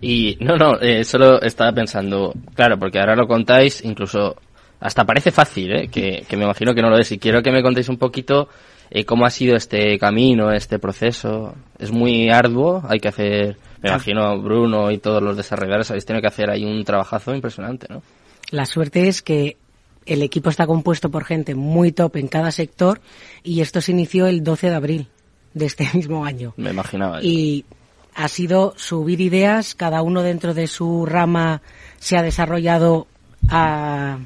Y 0.00 0.38
no, 0.40 0.56
no, 0.56 0.80
eh, 0.80 1.04
solo 1.04 1.42
estaba 1.42 1.72
pensando, 1.72 2.32
claro, 2.54 2.78
porque 2.78 2.98
ahora 2.98 3.14
lo 3.14 3.26
contáis, 3.26 3.84
incluso 3.84 4.36
hasta 4.80 5.04
parece 5.04 5.30
fácil, 5.30 5.72
¿eh? 5.72 5.88
que, 5.88 6.24
me 6.36 6.44
imagino 6.44 6.74
que 6.74 6.82
no 6.82 6.90
lo 6.90 6.98
es. 6.98 7.12
Y 7.12 7.18
quiero 7.18 7.42
que 7.42 7.52
me 7.52 7.62
contéis 7.62 7.88
un 7.88 7.98
poquito 7.98 8.48
eh, 8.90 9.04
cómo 9.04 9.26
ha 9.26 9.30
sido 9.30 9.54
este 9.54 9.98
camino, 9.98 10.50
este 10.50 10.78
proceso. 10.78 11.54
Es 11.78 11.90
muy 11.90 12.30
arduo, 12.30 12.82
hay 12.88 12.98
que 12.98 13.08
hacer, 13.08 13.58
me 13.82 13.90
imagino, 13.90 14.40
Bruno 14.40 14.90
y 14.90 14.98
todos 14.98 15.22
los 15.22 15.36
desarrolladores 15.36 15.90
habéis 15.90 16.06
tenido 16.06 16.22
que 16.22 16.28
hacer 16.28 16.50
ahí 16.50 16.64
un 16.64 16.82
trabajazo 16.84 17.34
impresionante, 17.34 17.86
¿no? 17.90 18.02
La 18.50 18.66
suerte 18.66 19.06
es 19.06 19.22
que 19.22 19.58
el 20.06 20.22
equipo 20.22 20.50
está 20.50 20.66
compuesto 20.66 21.10
por 21.10 21.24
gente 21.24 21.54
muy 21.54 21.92
top 21.92 22.16
en 22.16 22.26
cada 22.26 22.50
sector 22.50 23.00
y 23.44 23.60
esto 23.60 23.80
se 23.80 23.92
inició 23.92 24.26
el 24.26 24.42
12 24.42 24.70
de 24.70 24.74
abril 24.74 25.08
de 25.52 25.66
este 25.66 25.88
mismo 25.94 26.24
año. 26.24 26.54
Me 26.56 26.70
imaginaba. 26.70 27.22
Y 27.22 27.66
ha 28.14 28.28
sido 28.28 28.72
subir 28.76 29.20
ideas, 29.20 29.74
cada 29.74 30.00
uno 30.02 30.22
dentro 30.22 30.54
de 30.54 30.66
su 30.66 31.06
rama 31.06 31.60
se 31.98 32.16
ha 32.16 32.22
desarrollado 32.22 33.06
a 33.48 34.18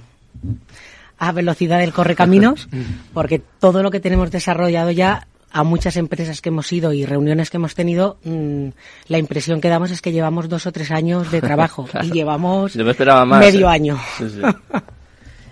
a 1.18 1.32
velocidad 1.32 1.78
del 1.78 1.92
correcaminos, 1.92 2.68
porque 3.14 3.40
todo 3.60 3.82
lo 3.82 3.90
que 3.90 4.00
tenemos 4.00 4.30
desarrollado 4.30 4.90
ya 4.90 5.26
a 5.54 5.62
muchas 5.62 5.96
empresas 5.96 6.40
que 6.40 6.48
hemos 6.48 6.72
ido 6.72 6.92
y 6.92 7.06
reuniones 7.06 7.48
que 7.48 7.58
hemos 7.58 7.76
tenido, 7.76 8.18
mm, 8.24 8.68
la 9.06 9.18
impresión 9.18 9.60
que 9.60 9.68
damos 9.68 9.92
es 9.92 10.02
que 10.02 10.10
llevamos 10.10 10.48
dos 10.48 10.66
o 10.66 10.72
tres 10.72 10.90
años 10.90 11.30
de 11.30 11.40
trabajo 11.40 11.88
y 12.02 12.10
llevamos 12.10 12.74
medio 12.74 13.68
¿eh? 13.68 13.70
año. 13.70 13.98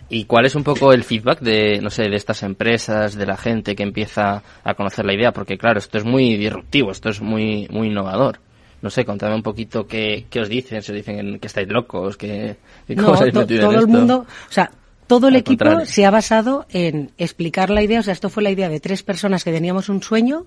¿Y 0.08 0.24
cuál 0.24 0.44
es 0.44 0.56
un 0.56 0.64
poco 0.64 0.92
el 0.92 1.04
feedback 1.04 1.40
de, 1.40 1.80
no 1.80 1.88
sé, 1.88 2.02
de 2.02 2.16
estas 2.16 2.42
empresas, 2.42 3.14
de 3.14 3.24
la 3.24 3.36
gente 3.36 3.74
que 3.74 3.84
empieza 3.84 4.42
a 4.62 4.74
conocer 4.74 5.06
la 5.06 5.14
idea? 5.14 5.32
Porque 5.32 5.56
claro, 5.56 5.78
esto 5.78 5.96
es 5.98 6.04
muy 6.04 6.36
disruptivo, 6.36 6.90
esto 6.90 7.08
es 7.08 7.22
muy, 7.22 7.68
muy 7.70 7.86
innovador. 7.86 8.40
No 8.82 8.90
sé, 8.90 9.04
contadme 9.04 9.36
un 9.36 9.42
poquito 9.42 9.86
qué, 9.86 10.26
qué 10.28 10.40
os 10.40 10.48
dicen, 10.48 10.82
se 10.82 10.92
dicen 10.92 11.38
que 11.38 11.46
estáis 11.46 11.68
locos, 11.68 12.16
que, 12.16 12.56
cómo 12.96 13.14
no, 13.32 13.46
todo 13.46 13.78
el 13.78 13.86
mundo, 13.86 14.26
o 14.48 14.52
sea, 14.52 14.70
todo 15.06 15.28
el 15.28 15.36
equipo 15.36 15.84
se 15.84 16.04
ha 16.04 16.10
basado 16.10 16.66
en 16.70 17.10
explicar 17.16 17.70
la 17.70 17.82
idea, 17.82 18.00
o 18.00 18.02
sea, 18.02 18.12
esto 18.12 18.28
fue 18.28 18.42
la 18.42 18.50
idea 18.50 18.68
de 18.68 18.80
tres 18.80 19.02
personas 19.02 19.44
que 19.44 19.52
teníamos 19.52 19.88
un 19.88 20.02
sueño, 20.02 20.46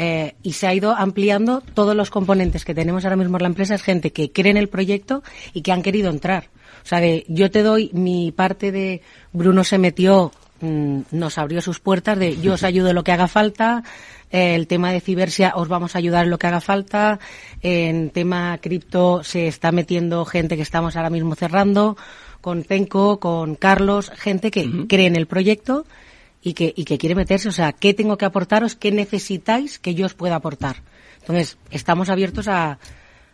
eh, 0.00 0.36
y 0.44 0.52
se 0.52 0.68
ha 0.68 0.74
ido 0.74 0.94
ampliando 0.94 1.60
todos 1.74 1.96
los 1.96 2.10
componentes 2.10 2.64
que 2.64 2.74
tenemos 2.74 3.04
ahora 3.04 3.16
mismo 3.16 3.36
en 3.36 3.42
la 3.42 3.48
empresa. 3.48 3.74
Es 3.74 3.82
gente 3.82 4.12
que 4.12 4.30
cree 4.30 4.52
en 4.52 4.56
el 4.56 4.68
proyecto 4.68 5.24
y 5.52 5.62
que 5.62 5.72
han 5.72 5.82
querido 5.82 6.08
entrar. 6.08 6.50
O 6.84 6.86
sea, 6.86 7.00
de, 7.00 7.24
yo 7.28 7.50
te 7.50 7.64
doy 7.64 7.90
mi 7.92 8.30
parte 8.30 8.70
de 8.70 9.02
Bruno 9.32 9.64
se 9.64 9.76
metió, 9.76 10.30
mm, 10.60 11.00
nos 11.12 11.38
abrió 11.38 11.60
sus 11.60 11.80
puertas 11.80 12.18
de 12.18 12.40
yo 12.40 12.54
os 12.54 12.62
ayudo 12.62 12.88
en 12.90 12.94
lo 12.94 13.04
que 13.04 13.12
haga 13.12 13.28
falta, 13.28 13.82
eh, 14.30 14.54
el 14.54 14.66
tema 14.66 14.92
de 14.92 15.00
cibersia 15.00 15.52
os 15.56 15.68
vamos 15.68 15.94
a 15.94 15.98
ayudar 15.98 16.24
en 16.24 16.30
lo 16.30 16.38
que 16.38 16.46
haga 16.46 16.60
falta, 16.60 17.18
en 17.62 18.10
tema 18.10 18.58
cripto 18.58 19.24
se 19.24 19.48
está 19.48 19.72
metiendo 19.72 20.24
gente 20.24 20.56
que 20.56 20.62
estamos 20.62 20.96
ahora 20.96 21.10
mismo 21.10 21.34
cerrando, 21.34 21.96
con 22.40 22.62
Penco, 22.62 23.18
con 23.18 23.56
Carlos, 23.56 24.10
gente 24.14 24.50
que 24.50 24.86
cree 24.88 25.06
en 25.06 25.16
el 25.16 25.26
proyecto 25.26 25.86
y 26.42 26.54
que, 26.54 26.72
y 26.76 26.84
que 26.84 26.98
quiere 26.98 27.14
meterse. 27.14 27.48
O 27.48 27.52
sea, 27.52 27.72
¿qué 27.72 27.94
tengo 27.94 28.16
que 28.16 28.24
aportaros? 28.24 28.76
¿Qué 28.76 28.92
necesitáis 28.92 29.78
que 29.78 29.94
yo 29.94 30.06
os 30.06 30.14
pueda 30.14 30.36
aportar? 30.36 30.76
Entonces, 31.20 31.58
estamos 31.70 32.08
abiertos 32.08 32.48
a, 32.48 32.78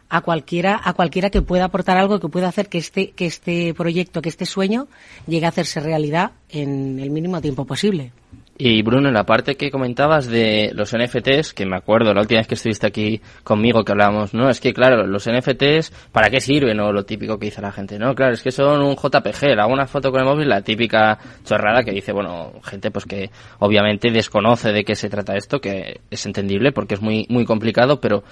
a 0.09 0.21
cualquiera, 0.21 0.81
a 0.83 0.93
cualquiera 0.93 1.31
que 1.31 1.43
pueda 1.43 1.65
aportar 1.65 1.97
algo 1.97 2.21
que 2.21 2.29
pueda 2.29 2.49
hacer 2.49 2.69
que 2.69 2.79
este, 2.79 3.11
que 3.13 3.27
este 3.27 3.75
proyecto, 3.75 4.23
que 4.23 4.29
este 4.29 4.47
sueño 4.47 4.87
llegue 5.27 5.47
a 5.47 5.51
hacerse 5.51 5.81
realidad 5.81 6.33
en 6.49 6.99
el 7.01 7.11
mínimo 7.11 7.41
tiempo 7.41 7.65
posible. 7.65 8.13
Y 8.57 8.83
Bruno, 8.83 9.09
en 9.09 9.15
la 9.15 9.25
parte 9.25 9.57
que 9.57 9.73
comentabas 9.73 10.29
de 10.29 10.71
los 10.75 10.95
NFTs, 10.97 11.55
que 11.55 11.67
me 11.67 11.77
acuerdo 11.77 12.15
la 12.15 12.21
última 12.21 12.39
vez 12.39 12.47
que 12.47 12.55
estuviste 12.55 12.87
aquí 12.87 13.21
conmigo 13.43 13.83
que 13.83 13.91
hablábamos, 13.91 14.33
no, 14.33 14.49
es 14.49 14.61
que 14.61 14.73
claro, 14.73 15.09
los 15.09 15.29
NFTs, 15.29 15.91
¿para 16.13 16.31
qué 16.31 16.39
sirven? 16.39 16.79
O 16.79 16.93
lo 16.93 17.05
típico 17.05 17.37
que 17.37 17.47
dice 17.47 17.61
la 17.61 17.73
gente, 17.73 17.99
no, 17.99 18.15
claro, 18.15 18.35
es 18.35 18.43
que 18.43 18.53
son 18.53 18.81
un 18.81 18.95
JPG, 18.95 19.59
hago 19.59 19.73
una 19.73 19.89
foto 19.89 20.13
con 20.13 20.21
el 20.21 20.27
móvil, 20.27 20.49
la 20.49 20.63
típica 20.63 21.19
chorrada 21.45 21.83
que 21.83 21.91
dice, 21.91 22.13
bueno, 22.13 22.53
gente 22.63 22.93
pues 22.93 23.07
que 23.07 23.31
obviamente 23.59 24.13
desconoce 24.13 24.71
de 24.71 24.85
qué 24.85 24.95
se 24.95 25.11
trata 25.11 25.37
esto, 25.37 25.61
que 25.61 26.03
es 26.09 26.25
entendible 26.25 26.71
porque 26.71 26.95
es 26.95 27.01
muy, 27.01 27.27
muy 27.29 27.45
complicado, 27.45 28.01
pero 28.01 28.23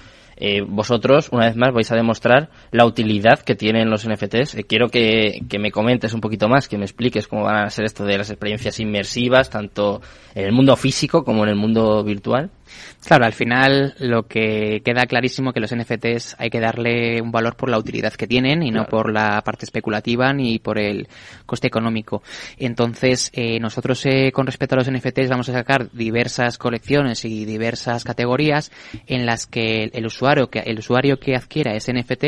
eh, 0.45 0.59
vosotros, 0.59 1.29
una 1.31 1.45
vez 1.45 1.55
más, 1.55 1.71
vais 1.71 1.89
a 1.89 1.95
demostrar 1.95 2.49
la 2.71 2.85
utilidad 2.85 3.39
que 3.39 3.55
tienen 3.55 3.89
los 3.89 4.05
NFTs. 4.05 4.55
Eh, 4.55 4.65
quiero 4.67 4.89
que, 4.89 5.39
que, 5.47 5.57
me 5.57 5.71
comentes 5.71 6.13
un 6.13 6.19
poquito 6.19 6.49
más, 6.49 6.67
que 6.67 6.77
me 6.77 6.83
expliques 6.83 7.29
cómo 7.29 7.43
van 7.43 7.63
a 7.63 7.69
ser 7.69 7.85
esto 7.85 8.03
de 8.03 8.17
las 8.17 8.29
experiencias 8.29 8.77
inmersivas, 8.81 9.49
tanto 9.49 10.01
en 10.35 10.43
el 10.43 10.51
mundo 10.51 10.75
físico 10.75 11.23
como 11.23 11.43
en 11.43 11.49
el 11.51 11.55
mundo 11.55 12.03
virtual. 12.03 12.51
Claro, 13.05 13.25
al 13.25 13.33
final 13.33 13.95
lo 13.99 14.27
que 14.27 14.81
queda 14.83 15.05
clarísimo 15.05 15.51
que 15.51 15.59
los 15.59 15.75
NFTs 15.75 16.37
hay 16.39 16.49
que 16.49 16.59
darle 16.59 17.21
un 17.21 17.31
valor 17.31 17.55
por 17.55 17.69
la 17.69 17.77
utilidad 17.77 18.13
que 18.13 18.27
tienen 18.27 18.63
y 18.63 18.71
no 18.71 18.85
por 18.85 19.11
la 19.11 19.41
parte 19.41 19.65
especulativa 19.65 20.31
ni 20.33 20.59
por 20.59 20.79
el 20.79 21.07
coste 21.45 21.67
económico. 21.67 22.23
Entonces, 22.57 23.29
eh, 23.33 23.59
nosotros 23.59 24.05
eh, 24.05 24.31
con 24.31 24.45
respecto 24.45 24.75
a 24.75 24.77
los 24.77 24.89
NFTs 24.89 25.29
vamos 25.29 25.49
a 25.49 25.53
sacar 25.53 25.91
diversas 25.91 26.57
colecciones 26.57 27.25
y 27.25 27.45
diversas 27.45 28.03
categorías 28.03 28.71
en 29.07 29.25
las 29.25 29.47
que 29.47 29.91
el 29.93 30.05
usuario 30.05 30.49
que 30.49 30.59
el 30.59 30.79
usuario 30.79 31.19
que 31.19 31.35
adquiera 31.35 31.73
ese 31.75 31.93
NFT 31.93 32.23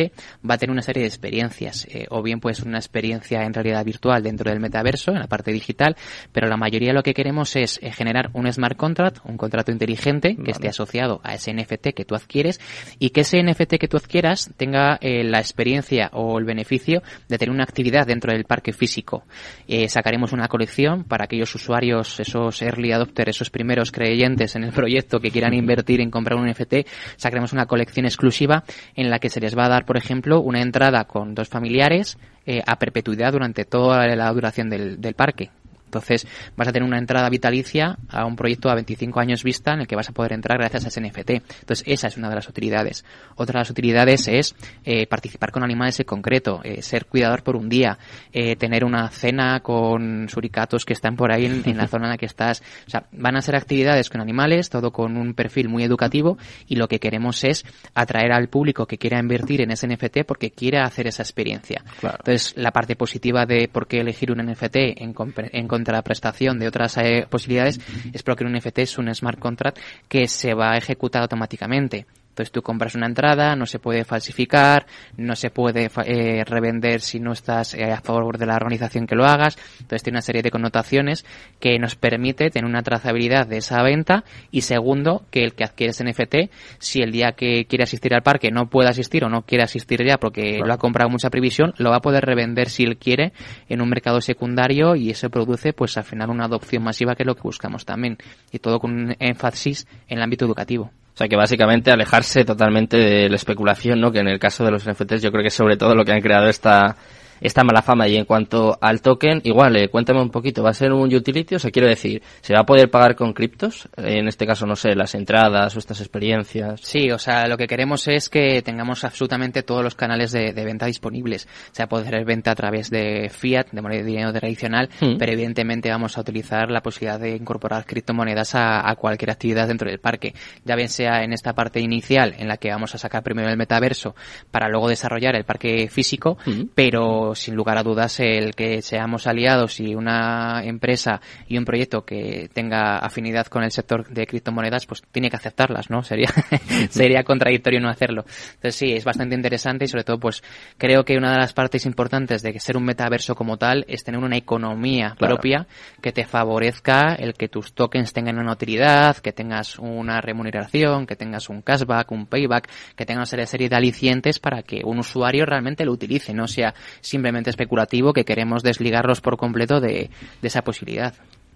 va 0.47 0.55
a 0.55 0.57
tener 0.57 0.71
una 0.71 0.81
serie 0.81 1.01
de 1.01 1.07
experiencias, 1.07 1.87
eh, 1.89 2.05
o 2.09 2.21
bien 2.21 2.39
pues 2.39 2.59
una 2.61 2.77
experiencia 2.77 3.43
en 3.43 3.53
realidad 3.53 3.83
virtual 3.85 4.23
dentro 4.23 4.49
del 4.49 4.59
metaverso, 4.59 5.11
en 5.11 5.19
la 5.19 5.27
parte 5.27 5.51
digital, 5.51 5.95
pero 6.31 6.47
la 6.47 6.57
mayoría 6.57 6.93
lo 6.93 7.03
que 7.03 7.13
queremos 7.13 7.55
es 7.55 7.79
eh, 7.81 7.91
generar 7.91 8.29
un 8.33 8.51
smart 8.51 8.77
contract, 8.77 9.19
un 9.25 9.37
contrato 9.37 9.71
inteligente 9.71 10.34
que 10.43 10.51
esté 10.51 10.67
asociado 10.67 11.21
a 11.23 11.35
ese 11.35 11.53
NFT 11.53 11.89
que 11.95 12.05
tú 12.05 12.15
adquieres 12.15 12.59
y 12.99 13.09
que 13.09 13.21
ese 13.21 13.41
NFT 13.41 13.75
que 13.75 13.87
tú 13.87 13.97
adquieras 13.97 14.51
tenga 14.57 14.97
eh, 15.01 15.23
la 15.23 15.39
experiencia 15.39 16.09
o 16.13 16.37
el 16.39 16.45
beneficio 16.45 17.01
de 17.27 17.37
tener 17.37 17.53
una 17.53 17.63
actividad 17.63 18.05
dentro 18.05 18.31
del 18.31 18.45
parque 18.45 18.73
físico. 18.73 19.23
Eh, 19.67 19.89
sacaremos 19.89 20.33
una 20.33 20.47
colección 20.47 21.03
para 21.03 21.25
aquellos 21.25 21.53
usuarios, 21.55 22.19
esos 22.19 22.61
early 22.61 22.91
adopters, 22.91 23.29
esos 23.29 23.49
primeros 23.49 23.91
creyentes 23.91 24.55
en 24.55 24.63
el 24.63 24.71
proyecto 24.71 25.19
que 25.19 25.31
quieran 25.31 25.53
invertir 25.53 26.01
en 26.01 26.11
comprar 26.11 26.39
un 26.39 26.49
NFT, 26.49 26.87
sacaremos 27.17 27.53
una 27.53 27.65
colección 27.65 28.05
exclusiva 28.05 28.63
en 28.95 29.09
la 29.09 29.19
que 29.19 29.29
se 29.29 29.39
les 29.39 29.57
va 29.57 29.65
a 29.65 29.69
dar, 29.69 29.85
por 29.85 29.97
ejemplo, 29.97 30.41
una 30.41 30.61
entrada 30.61 31.05
con 31.05 31.35
dos 31.35 31.49
familiares 31.49 32.17
eh, 32.45 32.61
a 32.65 32.77
perpetuidad 32.77 33.31
durante 33.31 33.65
toda 33.65 34.05
la 34.07 34.31
duración 34.31 34.69
del, 34.69 35.01
del 35.01 35.13
parque. 35.15 35.49
Entonces 35.95 36.27
vas 36.55 36.67
a 36.67 36.71
tener 36.73 36.87
una 36.87 36.97
entrada 36.97 37.29
vitalicia 37.29 37.97
a 38.09 38.25
un 38.25 38.35
proyecto 38.35 38.69
a 38.69 38.75
25 38.75 39.19
años 39.19 39.43
vista 39.43 39.73
en 39.73 39.81
el 39.81 39.87
que 39.87 39.95
vas 39.95 40.09
a 40.09 40.11
poder 40.11 40.33
entrar 40.33 40.57
gracias 40.57 40.85
a 40.85 40.87
ese 40.89 41.01
NFT. 41.01 41.29
Entonces 41.29 41.83
esa 41.85 42.07
es 42.07 42.17
una 42.17 42.29
de 42.29 42.35
las 42.35 42.49
utilidades. 42.49 43.05
Otra 43.35 43.53
de 43.53 43.59
las 43.59 43.69
utilidades 43.69 44.27
es 44.27 44.55
eh, 44.83 45.07
participar 45.07 45.51
con 45.51 45.63
animales 45.63 45.99
en 45.99 46.05
concreto, 46.05 46.61
eh, 46.63 46.81
ser 46.81 47.05
cuidador 47.05 47.43
por 47.43 47.55
un 47.55 47.69
día, 47.69 47.97
eh, 48.33 48.55
tener 48.55 48.83
una 48.83 49.09
cena 49.09 49.61
con 49.61 50.27
suricatos 50.29 50.85
que 50.85 50.93
están 50.93 51.15
por 51.15 51.31
ahí 51.31 51.45
en, 51.45 51.63
en, 51.65 51.77
la 51.77 51.87
zona 51.87 52.05
en 52.05 52.11
la 52.11 52.17
que 52.17 52.25
estás. 52.25 52.61
O 52.87 52.89
sea, 52.89 53.05
van 53.11 53.37
a 53.37 53.41
ser 53.41 53.55
actividades 53.55 54.09
con 54.09 54.21
animales, 54.21 54.69
todo 54.69 54.91
con 54.91 55.17
un 55.17 55.33
perfil 55.33 55.69
muy 55.69 55.83
educativo 55.83 56.37
y 56.67 56.75
lo 56.75 56.87
que 56.87 56.99
queremos 56.99 57.43
es 57.43 57.65
atraer 57.93 58.31
al 58.31 58.49
público 58.49 58.85
que 58.85 58.97
quiera 58.97 59.19
invertir 59.19 59.61
en 59.61 59.71
ese 59.71 59.87
NFT 59.87 60.23
porque 60.27 60.51
quiera 60.51 60.83
hacer 60.83 61.07
esa 61.07 61.23
experiencia. 61.23 61.83
Claro. 61.99 62.17
Entonces 62.19 62.53
la 62.57 62.71
parte 62.71 62.95
positiva 62.95 63.45
de 63.45 63.67
por 63.67 63.87
qué 63.87 63.99
elegir 63.99 64.31
un 64.31 64.45
NFT 64.45 64.75
en, 64.75 65.13
en 65.51 65.67
contra 65.85 66.01
prestación 66.01 66.57
de 66.57 66.67
otras 66.67 66.97
eh, 66.97 67.27
posibilidades 67.29 67.79
es 68.11 68.23
porque 68.23 68.43
un 68.43 68.53
NFT 68.53 68.79
es 68.79 68.97
un 68.97 69.13
smart 69.13 69.37
contract 69.37 69.77
que 70.07 70.27
se 70.27 70.55
va 70.55 70.71
a 70.71 70.77
ejecutar 70.77 71.21
automáticamente. 71.21 72.07
Entonces 72.35 72.51
tú 72.51 72.61
compras 72.61 72.95
una 72.95 73.05
entrada, 73.05 73.55
no 73.55 73.65
se 73.65 73.79
puede 73.79 74.03
falsificar, 74.03 74.87
no 75.15 75.37
se 75.37 75.51
puede 75.51 75.89
eh, 76.03 76.43
revender 76.43 76.99
si 76.99 77.21
no 77.21 77.31
estás 77.31 77.73
eh, 77.75 77.93
a 77.93 78.01
favor 78.01 78.37
de 78.37 78.45
la 78.45 78.57
organización 78.57 79.07
que 79.07 79.15
lo 79.15 79.23
hagas. 79.23 79.57
Entonces 79.79 80.03
tiene 80.03 80.17
una 80.17 80.21
serie 80.21 80.41
de 80.41 80.51
connotaciones 80.51 81.25
que 81.61 81.79
nos 81.79 81.95
permite 81.95 82.49
tener 82.49 82.69
una 82.69 82.83
trazabilidad 82.83 83.47
de 83.47 83.59
esa 83.59 83.81
venta 83.83 84.25
y 84.51 84.61
segundo, 84.63 85.23
que 85.31 85.45
el 85.45 85.53
que 85.53 85.63
adquiere 85.63 85.91
ese 85.91 86.03
NFT, 86.03 86.51
si 86.77 87.01
el 87.01 87.13
día 87.13 87.31
que 87.37 87.67
quiere 87.67 87.85
asistir 87.85 88.13
al 88.13 88.21
parque 88.21 88.51
no 88.51 88.69
puede 88.69 88.89
asistir 88.89 89.23
o 89.23 89.29
no 89.29 89.43
quiere 89.43 89.63
asistir 89.63 90.03
ya 90.05 90.17
porque 90.17 90.59
lo 90.59 90.73
ha 90.73 90.77
comprado 90.77 91.09
mucha 91.09 91.29
previsión, 91.29 91.73
lo 91.77 91.91
va 91.91 91.97
a 91.97 92.01
poder 92.01 92.25
revender 92.25 92.69
si 92.69 92.83
él 92.83 92.97
quiere 92.97 93.31
en 93.69 93.81
un 93.81 93.87
mercado 93.87 94.19
secundario 94.19 94.97
y 94.97 95.09
eso 95.09 95.29
produce 95.29 95.71
pues 95.71 95.95
al 95.95 96.03
final 96.03 96.31
una 96.31 96.43
adopción 96.43 96.83
masiva 96.83 97.15
que 97.15 97.23
es 97.23 97.27
lo 97.27 97.35
que 97.35 97.43
buscamos 97.43 97.85
también 97.85 98.17
y 98.51 98.59
todo 98.59 98.77
con 98.81 98.91
un 98.91 99.15
énfasis 99.19 99.87
en 100.09 100.17
el 100.17 100.23
ámbito 100.23 100.43
educativo. 100.43 100.91
O 101.15 101.17
sea 101.17 101.29
que 101.29 101.37
básicamente 101.37 101.91
alejarse 101.91 102.43
totalmente 102.43 102.97
de 102.97 103.29
la 103.29 103.37
especulación, 103.37 104.01
¿no? 104.01 104.11
Que 104.11 104.19
en 104.19 104.27
el 104.27 104.37
caso 104.37 104.65
de 104.65 104.71
los 104.71 104.85
NFTs 104.85 105.21
yo 105.21 105.31
creo 105.31 105.43
que 105.43 105.49
sobre 105.49 105.77
todo 105.77 105.95
lo 105.95 106.03
que 106.03 106.11
han 106.11 106.19
creado 106.19 106.49
esta 106.49 106.97
esta 107.41 107.63
mala 107.63 107.81
fama. 107.81 108.07
Y 108.07 108.15
en 108.15 108.25
cuanto 108.25 108.77
al 108.81 109.01
token, 109.01 109.41
igual, 109.43 109.75
eh, 109.77 109.89
cuéntame 109.89 110.21
un 110.21 110.29
poquito, 110.29 110.63
¿va 110.63 110.71
a 110.71 110.73
ser 110.73 110.91
un 110.91 111.13
utility? 111.13 111.55
O 111.55 111.59
sea, 111.59 111.71
quiero 111.71 111.87
decir, 111.87 112.21
¿se 112.41 112.53
va 112.53 112.61
a 112.61 112.65
poder 112.65 112.89
pagar 112.89 113.15
con 113.15 113.33
criptos? 113.33 113.87
En 113.97 114.27
este 114.27 114.45
caso, 114.45 114.65
no 114.65 114.75
sé, 114.75 114.95
las 114.95 115.15
entradas 115.15 115.75
o 115.75 115.79
estas 115.79 115.99
experiencias. 115.99 116.81
Sí, 116.81 117.11
o 117.11 117.19
sea, 117.19 117.47
lo 117.47 117.57
que 117.57 117.67
queremos 117.67 118.07
es 118.07 118.29
que 118.29 118.61
tengamos 118.61 119.03
absolutamente 119.03 119.63
todos 119.63 119.83
los 119.83 119.95
canales 119.95 120.31
de, 120.31 120.53
de 120.53 120.65
venta 120.65 120.85
disponibles. 120.85 121.47
O 121.71 121.75
sea, 121.75 121.87
poder 121.87 122.25
venta 122.25 122.51
a 122.51 122.55
través 122.55 122.89
de 122.89 123.29
fiat, 123.29 123.67
de 123.71 123.81
moneda 123.81 124.01
de 124.01 124.07
dinero 124.07 124.33
tradicional, 124.33 124.89
mm. 124.99 125.17
pero 125.17 125.31
evidentemente 125.31 125.89
vamos 125.89 126.17
a 126.17 126.21
utilizar 126.21 126.71
la 126.71 126.81
posibilidad 126.81 127.19
de 127.19 127.35
incorporar 127.35 127.85
criptomonedas 127.85 128.55
a, 128.55 128.89
a 128.89 128.95
cualquier 128.95 129.31
actividad 129.31 129.67
dentro 129.67 129.89
del 129.89 129.99
parque. 129.99 130.33
Ya 130.63 130.75
bien 130.75 130.89
sea 130.89 131.23
en 131.23 131.33
esta 131.33 131.53
parte 131.53 131.79
inicial, 131.79 132.35
en 132.37 132.47
la 132.47 132.57
que 132.57 132.69
vamos 132.69 132.95
a 132.95 132.97
sacar 132.97 133.23
primero 133.23 133.49
el 133.49 133.57
metaverso 133.57 134.15
para 134.51 134.69
luego 134.69 134.89
desarrollar 134.89 135.35
el 135.35 135.43
parque 135.43 135.87
físico, 135.89 136.37
mm. 136.45 136.69
pero 136.73 137.34
sin 137.35 137.55
lugar 137.55 137.77
a 137.77 137.83
dudas 137.83 138.19
el 138.19 138.55
que 138.55 138.81
seamos 138.81 139.27
aliados 139.27 139.79
y 139.79 139.95
una 139.95 140.61
empresa 140.63 141.21
y 141.47 141.57
un 141.57 141.65
proyecto 141.65 142.05
que 142.05 142.49
tenga 142.53 142.97
afinidad 142.97 143.47
con 143.47 143.63
el 143.63 143.71
sector 143.71 144.07
de 144.07 144.25
criptomonedas, 144.25 144.85
pues 144.85 145.03
tiene 145.11 145.29
que 145.29 145.35
aceptarlas, 145.35 145.89
¿no? 145.89 146.03
Sería, 146.03 146.29
sería 146.89 147.23
contradictorio 147.23 147.79
no 147.79 147.89
hacerlo. 147.89 148.25
Entonces 148.55 148.75
sí, 148.75 148.93
es 148.93 149.03
bastante 149.03 149.35
interesante 149.35 149.85
y 149.85 149.87
sobre 149.87 150.03
todo 150.03 150.19
pues 150.19 150.43
creo 150.77 151.03
que 151.03 151.17
una 151.17 151.31
de 151.31 151.37
las 151.37 151.53
partes 151.53 151.85
importantes 151.85 152.41
de 152.41 152.59
ser 152.59 152.77
un 152.77 152.85
metaverso 152.85 153.35
como 153.35 153.57
tal 153.57 153.85
es 153.87 154.03
tener 154.03 154.21
una 154.21 154.37
economía 154.37 155.15
claro. 155.17 155.35
propia 155.35 155.67
que 156.01 156.11
te 156.11 156.25
favorezca 156.25 157.15
el 157.15 157.33
que 157.33 157.47
tus 157.47 157.73
tokens 157.73 158.13
tengan 158.13 158.39
una 158.39 158.53
utilidad, 158.53 159.17
que 159.17 159.33
tengas 159.33 159.77
una 159.79 160.21
remuneración, 160.21 161.05
que 161.05 161.15
tengas 161.15 161.49
un 161.49 161.61
cashback, 161.61 162.11
un 162.11 162.27
payback, 162.27 162.69
que 162.95 163.05
tengas 163.05 163.31
una 163.33 163.45
serie 163.45 163.69
de 163.69 163.75
alicientes 163.75 164.39
para 164.39 164.63
que 164.63 164.81
un 164.83 164.99
usuario 164.99 165.45
realmente 165.45 165.85
lo 165.85 165.91
utilice, 165.91 166.33
no 166.33 166.47
sea 166.47 166.73
simplemente 167.15 167.49
especulativo 167.49 168.11
que 168.11 168.25
queremos 168.25 168.61
desligarlos 168.61 169.21
por 169.21 169.37
completo 169.37 169.79
de, 169.79 170.09
de 170.41 170.47
esa 170.47 170.63
posibilidad. 170.63 171.13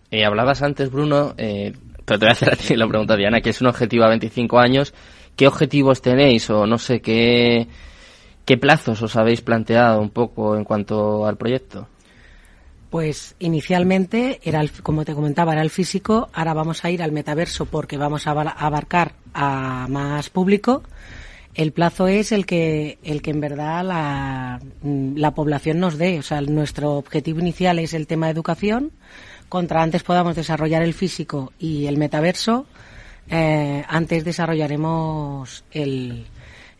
Eh, 0.10 0.26
hablabas 0.26 0.62
antes, 0.62 0.90
Bruno, 0.90 1.34
eh, 1.38 1.74
pero 2.06 2.18
te 2.18 2.26
voy 2.26 2.30
a 2.30 2.32
hacer 2.32 2.54
a 2.54 2.56
ti 2.56 2.76
la 2.78 2.88
pregunta, 2.88 3.18
Diana, 3.18 3.42
que 3.42 3.50
es 3.50 3.60
un 3.60 3.68
objetivo 3.68 4.06
a 4.06 4.10
25 4.10 4.58
años. 4.58 4.94
¿Qué 5.36 5.48
objetivos 5.48 6.02
tenéis 6.02 6.50
o 6.50 6.66
no 6.66 6.78
sé 6.78 7.02
qué, 7.02 7.68
qué 8.46 8.58
plazos 8.58 9.02
os 9.02 9.16
habéis 9.18 9.42
planteado 9.42 10.00
un 10.02 10.10
poco 10.10 10.56
en 10.56 10.64
cuanto 10.64 11.26
al 11.26 11.36
proyecto? 11.36 11.88
Pues 12.90 13.36
inicialmente 13.40 14.40
era, 14.44 14.62
el, 14.62 14.72
como 14.72 15.04
te 15.04 15.14
comentaba, 15.14 15.54
era 15.54 15.62
el 15.62 15.70
físico. 15.70 16.30
Ahora 16.34 16.54
vamos 16.54 16.86
a 16.86 16.90
ir 16.90 17.04
al 17.04 17.12
metaverso 17.12 17.66
porque 17.66 17.98
vamos 17.98 18.28
a 18.28 18.32
abarcar 18.32 19.12
a 19.34 19.88
más 19.90 20.30
público 20.30 20.84
el 21.56 21.72
plazo 21.72 22.08
es 22.08 22.32
el 22.32 22.46
que 22.46 23.00
el 23.04 23.22
que 23.22 23.32
en 23.32 23.42
verdad 23.42 23.84
la, 23.84 24.60
la 24.84 25.36
población 25.36 25.80
nos 25.80 25.98
dé. 25.98 26.20
O 26.20 26.22
sea, 26.22 26.42
nuestro 26.42 26.94
objetivo 26.94 27.40
inicial 27.40 27.80
es 27.80 27.94
el 27.94 28.08
tema 28.08 28.28
de 28.28 28.34
educación. 28.34 28.92
Contra 29.50 29.82
antes 29.82 30.04
podamos 30.04 30.36
desarrollar 30.36 30.84
el 30.84 30.94
físico 30.94 31.54
y 31.58 31.88
el 31.88 31.98
metaverso, 31.98 32.68
eh, 33.30 33.84
antes 33.88 34.24
desarrollaremos 34.24 35.64
el, 35.72 36.28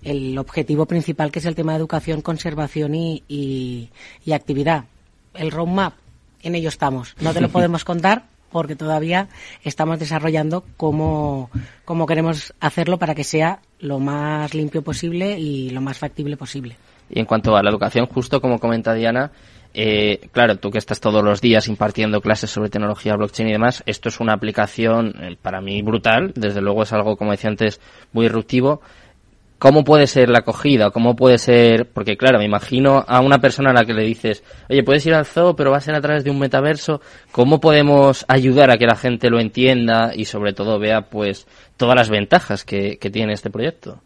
el 0.04 0.38
objetivo 0.38 0.86
principal, 0.86 1.32
que 1.32 1.40
es 1.40 1.46
el 1.46 1.56
tema 1.56 1.72
de 1.72 1.80
educación, 1.80 2.22
conservación 2.22 2.94
y, 2.94 3.24
y, 3.28 3.90
y 4.24 4.34
actividad. 4.34 4.86
El 5.34 5.50
roadmap, 5.50 5.96
en 6.44 6.54
ello 6.54 6.70
estamos. 6.70 7.16
No 7.20 7.34
te 7.34 7.42
lo 7.42 7.50
podemos 7.52 7.84
contar 7.84 8.26
porque 8.52 8.76
todavía 8.76 9.28
estamos 9.64 10.00
desarrollando 10.00 10.64
cómo, 10.78 11.50
cómo 11.86 12.06
queremos 12.06 12.54
hacerlo 12.60 12.98
para 12.98 13.16
que 13.16 13.24
sea 13.24 13.60
lo 13.80 14.00
más 14.00 14.54
limpio 14.54 14.82
posible 14.82 15.40
y 15.40 15.70
lo 15.70 15.82
más 15.82 15.98
factible 15.98 16.38
posible. 16.38 16.78
Y 17.10 17.20
en 17.20 17.26
cuanto 17.26 17.56
a 17.56 17.64
la 17.64 17.70
educación, 17.70 18.06
justo 18.08 18.40
como 18.40 18.60
comenta 18.60 18.94
Diana, 18.94 19.32
eh, 19.74 20.30
claro, 20.32 20.58
tú 20.58 20.72
que 20.72 20.78
estás 20.78 21.00
todos 21.00 21.24
los 21.24 21.42
días 21.42 21.68
impartiendo 21.68 22.22
clases 22.22 22.50
sobre 22.50 22.70
tecnología 22.70 23.16
blockchain 23.16 23.50
y 23.50 23.52
demás, 23.52 23.84
esto 23.86 24.10
es 24.10 24.20
una 24.20 24.34
aplicación 24.34 25.14
eh, 25.22 25.38
para 25.42 25.62
mí 25.62 25.82
brutal. 25.82 26.34
Desde 26.36 26.62
luego 26.62 26.84
es 26.84 26.94
algo, 26.94 27.18
como 27.18 27.32
decía 27.32 27.50
antes, 27.50 27.80
muy 28.12 28.26
disruptivo. 28.26 28.82
¿Cómo 29.60 29.84
puede 29.84 30.08
ser 30.08 30.30
la 30.30 30.40
acogida? 30.40 30.90
¿Cómo 30.90 31.16
puede 31.18 31.38
ser? 31.38 31.90
Porque 31.92 32.16
claro, 32.16 32.40
me 32.40 32.46
imagino 32.46 33.04
a 33.06 33.20
una 33.20 33.40
persona 33.40 33.72
a 33.72 33.74
la 33.74 33.84
que 33.84 33.94
le 33.94 34.04
dices, 34.06 34.42
oye, 34.70 34.84
puedes 34.84 35.06
ir 35.06 35.14
al 35.14 35.26
zoo, 35.26 35.54
pero 35.56 35.72
va 35.72 35.78
a 35.78 35.82
ser 35.82 35.96
a 35.96 36.02
través 36.02 36.24
de 36.24 36.32
un 36.32 36.40
metaverso. 36.40 37.02
¿Cómo 37.34 37.60
podemos 37.60 38.24
ayudar 38.30 38.72
a 38.72 38.78
que 38.78 38.86
la 38.86 38.96
gente 38.96 39.30
lo 39.30 39.40
entienda 39.40 40.14
y 40.16 40.24
sobre 40.26 40.54
todo 40.54 40.80
vea 40.80 41.02
pues 41.10 41.46
todas 41.76 41.96
las 41.96 42.10
ventajas 42.10 42.64
que, 42.64 42.98
que 42.98 43.10
tiene 43.10 43.34
este 43.34 43.50
proyecto? 43.50 44.02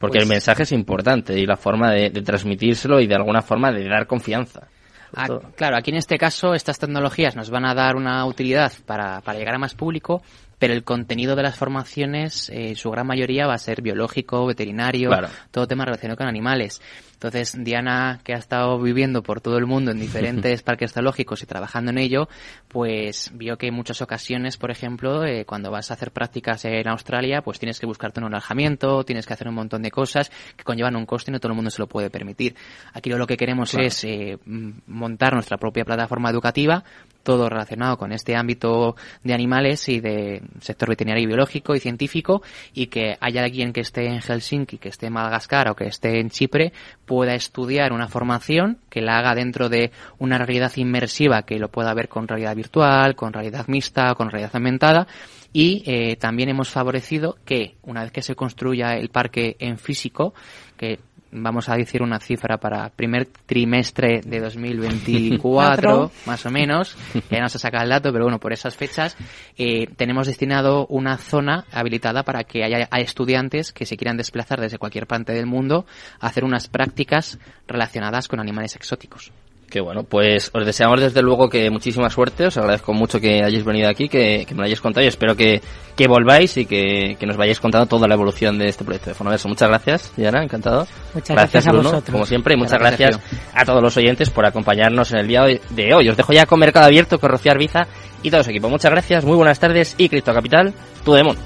Porque 0.00 0.18
el 0.18 0.24
Pues- 0.24 0.30
mensaje 0.30 0.64
es 0.64 0.72
importante 0.72 1.38
y 1.38 1.46
la 1.46 1.56
forma 1.56 1.92
de, 1.92 2.10
de 2.10 2.22
transmitírselo 2.22 3.00
y 3.00 3.06
de 3.06 3.14
alguna 3.14 3.40
forma 3.42 3.70
de 3.70 3.88
dar 3.88 4.08
confianza. 4.08 4.66
Ah, 5.14 5.28
claro, 5.54 5.76
aquí 5.76 5.90
en 5.90 5.98
este 5.98 6.16
caso 6.16 6.54
estas 6.54 6.78
tecnologías 6.78 7.36
nos 7.36 7.50
van 7.50 7.66
a 7.66 7.74
dar 7.74 7.96
una 7.96 8.24
utilidad 8.24 8.72
para, 8.86 9.20
para 9.20 9.38
llegar 9.38 9.54
a 9.54 9.58
más 9.58 9.74
público, 9.74 10.22
pero 10.62 10.74
el 10.74 10.84
contenido 10.84 11.34
de 11.34 11.42
las 11.42 11.56
formaciones, 11.56 12.48
eh, 12.54 12.76
su 12.76 12.88
gran 12.92 13.04
mayoría, 13.04 13.48
va 13.48 13.54
a 13.54 13.58
ser 13.58 13.82
biológico, 13.82 14.46
veterinario, 14.46 15.08
Claro. 15.08 15.26
todo 15.50 15.66
tema 15.66 15.84
relacionado 15.84 16.16
con 16.16 16.28
animales. 16.28 16.80
Entonces, 17.22 17.54
Diana, 17.62 18.18
que 18.24 18.34
ha 18.34 18.38
estado 18.38 18.80
viviendo 18.80 19.22
por 19.22 19.40
todo 19.40 19.56
el 19.56 19.64
mundo 19.64 19.92
en 19.92 20.00
diferentes 20.00 20.60
parques 20.64 20.92
zoológicos 20.92 21.40
y 21.40 21.46
trabajando 21.46 21.92
en 21.92 21.98
ello, 21.98 22.28
pues 22.66 23.30
vio 23.34 23.56
que 23.56 23.68
en 23.68 23.74
muchas 23.74 24.02
ocasiones, 24.02 24.56
por 24.56 24.72
ejemplo, 24.72 25.24
eh, 25.24 25.44
cuando 25.44 25.70
vas 25.70 25.92
a 25.92 25.94
hacer 25.94 26.10
prácticas 26.10 26.64
en 26.64 26.88
Australia, 26.88 27.40
pues 27.42 27.60
tienes 27.60 27.78
que 27.78 27.86
buscarte 27.86 28.18
un 28.18 28.26
alojamiento, 28.26 29.04
tienes 29.04 29.24
que 29.24 29.34
hacer 29.34 29.46
un 29.46 29.54
montón 29.54 29.82
de 29.82 29.92
cosas 29.92 30.32
que 30.56 30.64
conllevan 30.64 30.96
un 30.96 31.06
coste 31.06 31.30
y 31.30 31.32
no 31.32 31.38
todo 31.38 31.52
el 31.52 31.54
mundo 31.54 31.70
se 31.70 31.80
lo 31.80 31.86
puede 31.86 32.10
permitir. 32.10 32.56
Aquí 32.92 33.10
lo 33.10 33.26
que 33.28 33.36
queremos 33.36 33.70
Claro. 33.70 33.86
es 33.86 34.02
eh, 34.02 34.38
montar 34.44 35.34
nuestra 35.34 35.58
propia 35.58 35.84
plataforma 35.84 36.28
educativa, 36.28 36.82
todo 37.22 37.48
relacionado 37.48 37.96
con 37.96 38.12
este 38.12 38.34
ámbito 38.34 38.96
de 39.22 39.34
animales 39.34 39.88
y 39.88 40.00
de 40.00 40.42
sector 40.60 40.88
veterinario 40.88 41.22
y 41.22 41.26
biológico 41.26 41.74
y 41.74 41.80
científico 41.80 42.42
y 42.74 42.86
que 42.86 43.16
haya 43.20 43.44
alguien 43.44 43.72
que 43.72 43.80
esté 43.80 44.06
en 44.06 44.20
Helsinki, 44.20 44.78
que 44.78 44.88
esté 44.88 45.06
en 45.06 45.12
Madagascar 45.12 45.70
o 45.70 45.76
que 45.76 45.86
esté 45.86 46.18
en 46.18 46.30
Chipre 46.30 46.72
pueda 47.12 47.34
estudiar 47.34 47.92
una 47.92 48.08
formación 48.08 48.78
que 48.88 49.02
la 49.02 49.18
haga 49.18 49.34
dentro 49.34 49.68
de 49.68 49.92
una 50.18 50.38
realidad 50.38 50.72
inmersiva 50.76 51.42
que 51.42 51.58
lo 51.58 51.68
pueda 51.68 51.92
ver 51.92 52.08
con 52.08 52.26
realidad 52.26 52.56
virtual, 52.56 53.14
con 53.14 53.34
realidad 53.34 53.66
mixta, 53.68 54.14
con 54.14 54.30
realidad 54.30 54.52
aumentada. 54.54 55.06
Y 55.52 55.82
eh, 55.84 56.16
también 56.16 56.48
hemos 56.48 56.70
favorecido 56.70 57.36
que 57.44 57.74
una 57.82 58.00
vez 58.00 58.12
que 58.12 58.22
se 58.22 58.34
construya 58.34 58.96
el 58.96 59.10
parque 59.10 59.56
en 59.58 59.76
físico, 59.76 60.32
que 60.78 61.00
vamos 61.32 61.68
a 61.68 61.74
decir 61.76 62.02
una 62.02 62.20
cifra 62.20 62.58
para 62.58 62.90
primer 62.90 63.26
trimestre 63.46 64.20
de 64.24 64.40
2024, 64.92 65.40
Cuatro. 65.40 66.10
más 66.26 66.46
o 66.46 66.50
menos, 66.50 66.96
ya 67.30 67.40
no 67.40 67.48
se 67.48 67.58
saca 67.58 67.82
el 67.82 67.88
dato, 67.88 68.12
pero 68.12 68.24
bueno, 68.24 68.38
por 68.38 68.52
esas 68.52 68.76
fechas, 68.76 69.16
eh, 69.56 69.86
tenemos 69.96 70.26
destinado 70.26 70.86
una 70.86 71.16
zona 71.18 71.64
habilitada 71.72 72.22
para 72.22 72.44
que 72.44 72.64
haya 72.64 72.88
haya 72.90 73.04
estudiantes 73.04 73.72
que 73.72 73.86
se 73.86 73.96
quieran 73.96 74.16
desplazar 74.16 74.60
desde 74.60 74.78
cualquier 74.78 75.06
parte 75.06 75.32
del 75.32 75.46
mundo 75.46 75.86
a 76.20 76.26
hacer 76.26 76.44
unas 76.44 76.68
prácticas 76.68 77.38
relacionadas 77.66 78.28
con 78.28 78.40
animales 78.40 78.76
exóticos. 78.76 79.32
Que 79.72 79.80
bueno, 79.80 80.02
pues 80.02 80.50
os 80.52 80.66
deseamos 80.66 81.00
desde 81.00 81.22
luego 81.22 81.48
que 81.48 81.70
muchísima 81.70 82.10
suerte, 82.10 82.44
os 82.44 82.58
agradezco 82.58 82.92
mucho 82.92 83.18
que 83.18 83.42
hayáis 83.42 83.64
venido 83.64 83.88
aquí, 83.88 84.06
que, 84.06 84.44
que 84.46 84.54
me 84.54 84.58
lo 84.58 84.64
hayáis 84.66 84.82
contado 84.82 85.02
y 85.02 85.08
espero 85.08 85.34
que, 85.34 85.62
que 85.96 86.06
volváis 86.06 86.58
y 86.58 86.66
que, 86.66 87.16
que 87.18 87.24
nos 87.24 87.38
vayáis 87.38 87.58
contando 87.58 87.86
toda 87.86 88.06
la 88.06 88.12
evolución 88.12 88.58
de 88.58 88.68
este 88.68 88.84
proyecto 88.84 89.08
de 89.08 89.14
Fonoverso. 89.14 89.48
Muchas 89.48 89.70
gracias, 89.70 90.12
Diana, 90.14 90.42
encantado. 90.42 90.86
Muchas 91.14 91.34
gracias 91.34 91.66
a 91.66 91.70
Bruno, 91.70 91.88
vosotros. 91.88 92.12
como 92.12 92.26
siempre, 92.26 92.52
y 92.52 92.58
muchas 92.58 92.78
Gracias, 92.78 93.16
gracias 93.16 93.40
a 93.54 93.64
todos 93.64 93.82
los 93.82 93.96
oyentes 93.96 94.28
por 94.28 94.44
acompañarnos 94.44 95.10
en 95.12 95.20
el 95.20 95.26
día 95.26 95.42
de 95.42 95.94
hoy. 95.94 96.06
Os 96.06 96.18
dejo 96.18 96.34
ya 96.34 96.44
con 96.44 96.60
Mercado 96.60 96.84
Abierto, 96.84 97.18
con 97.18 97.30
Rocío 97.30 97.52
Arbiza 97.52 97.86
y 98.22 98.30
todo 98.30 98.42
su 98.42 98.50
equipo. 98.50 98.68
Muchas 98.68 98.90
gracias, 98.90 99.24
muy 99.24 99.36
buenas 99.36 99.58
tardes 99.58 99.94
y 99.96 100.10
Cripto 100.10 100.34
Capital, 100.34 100.74
tu 101.02 101.14
demon. 101.14 101.38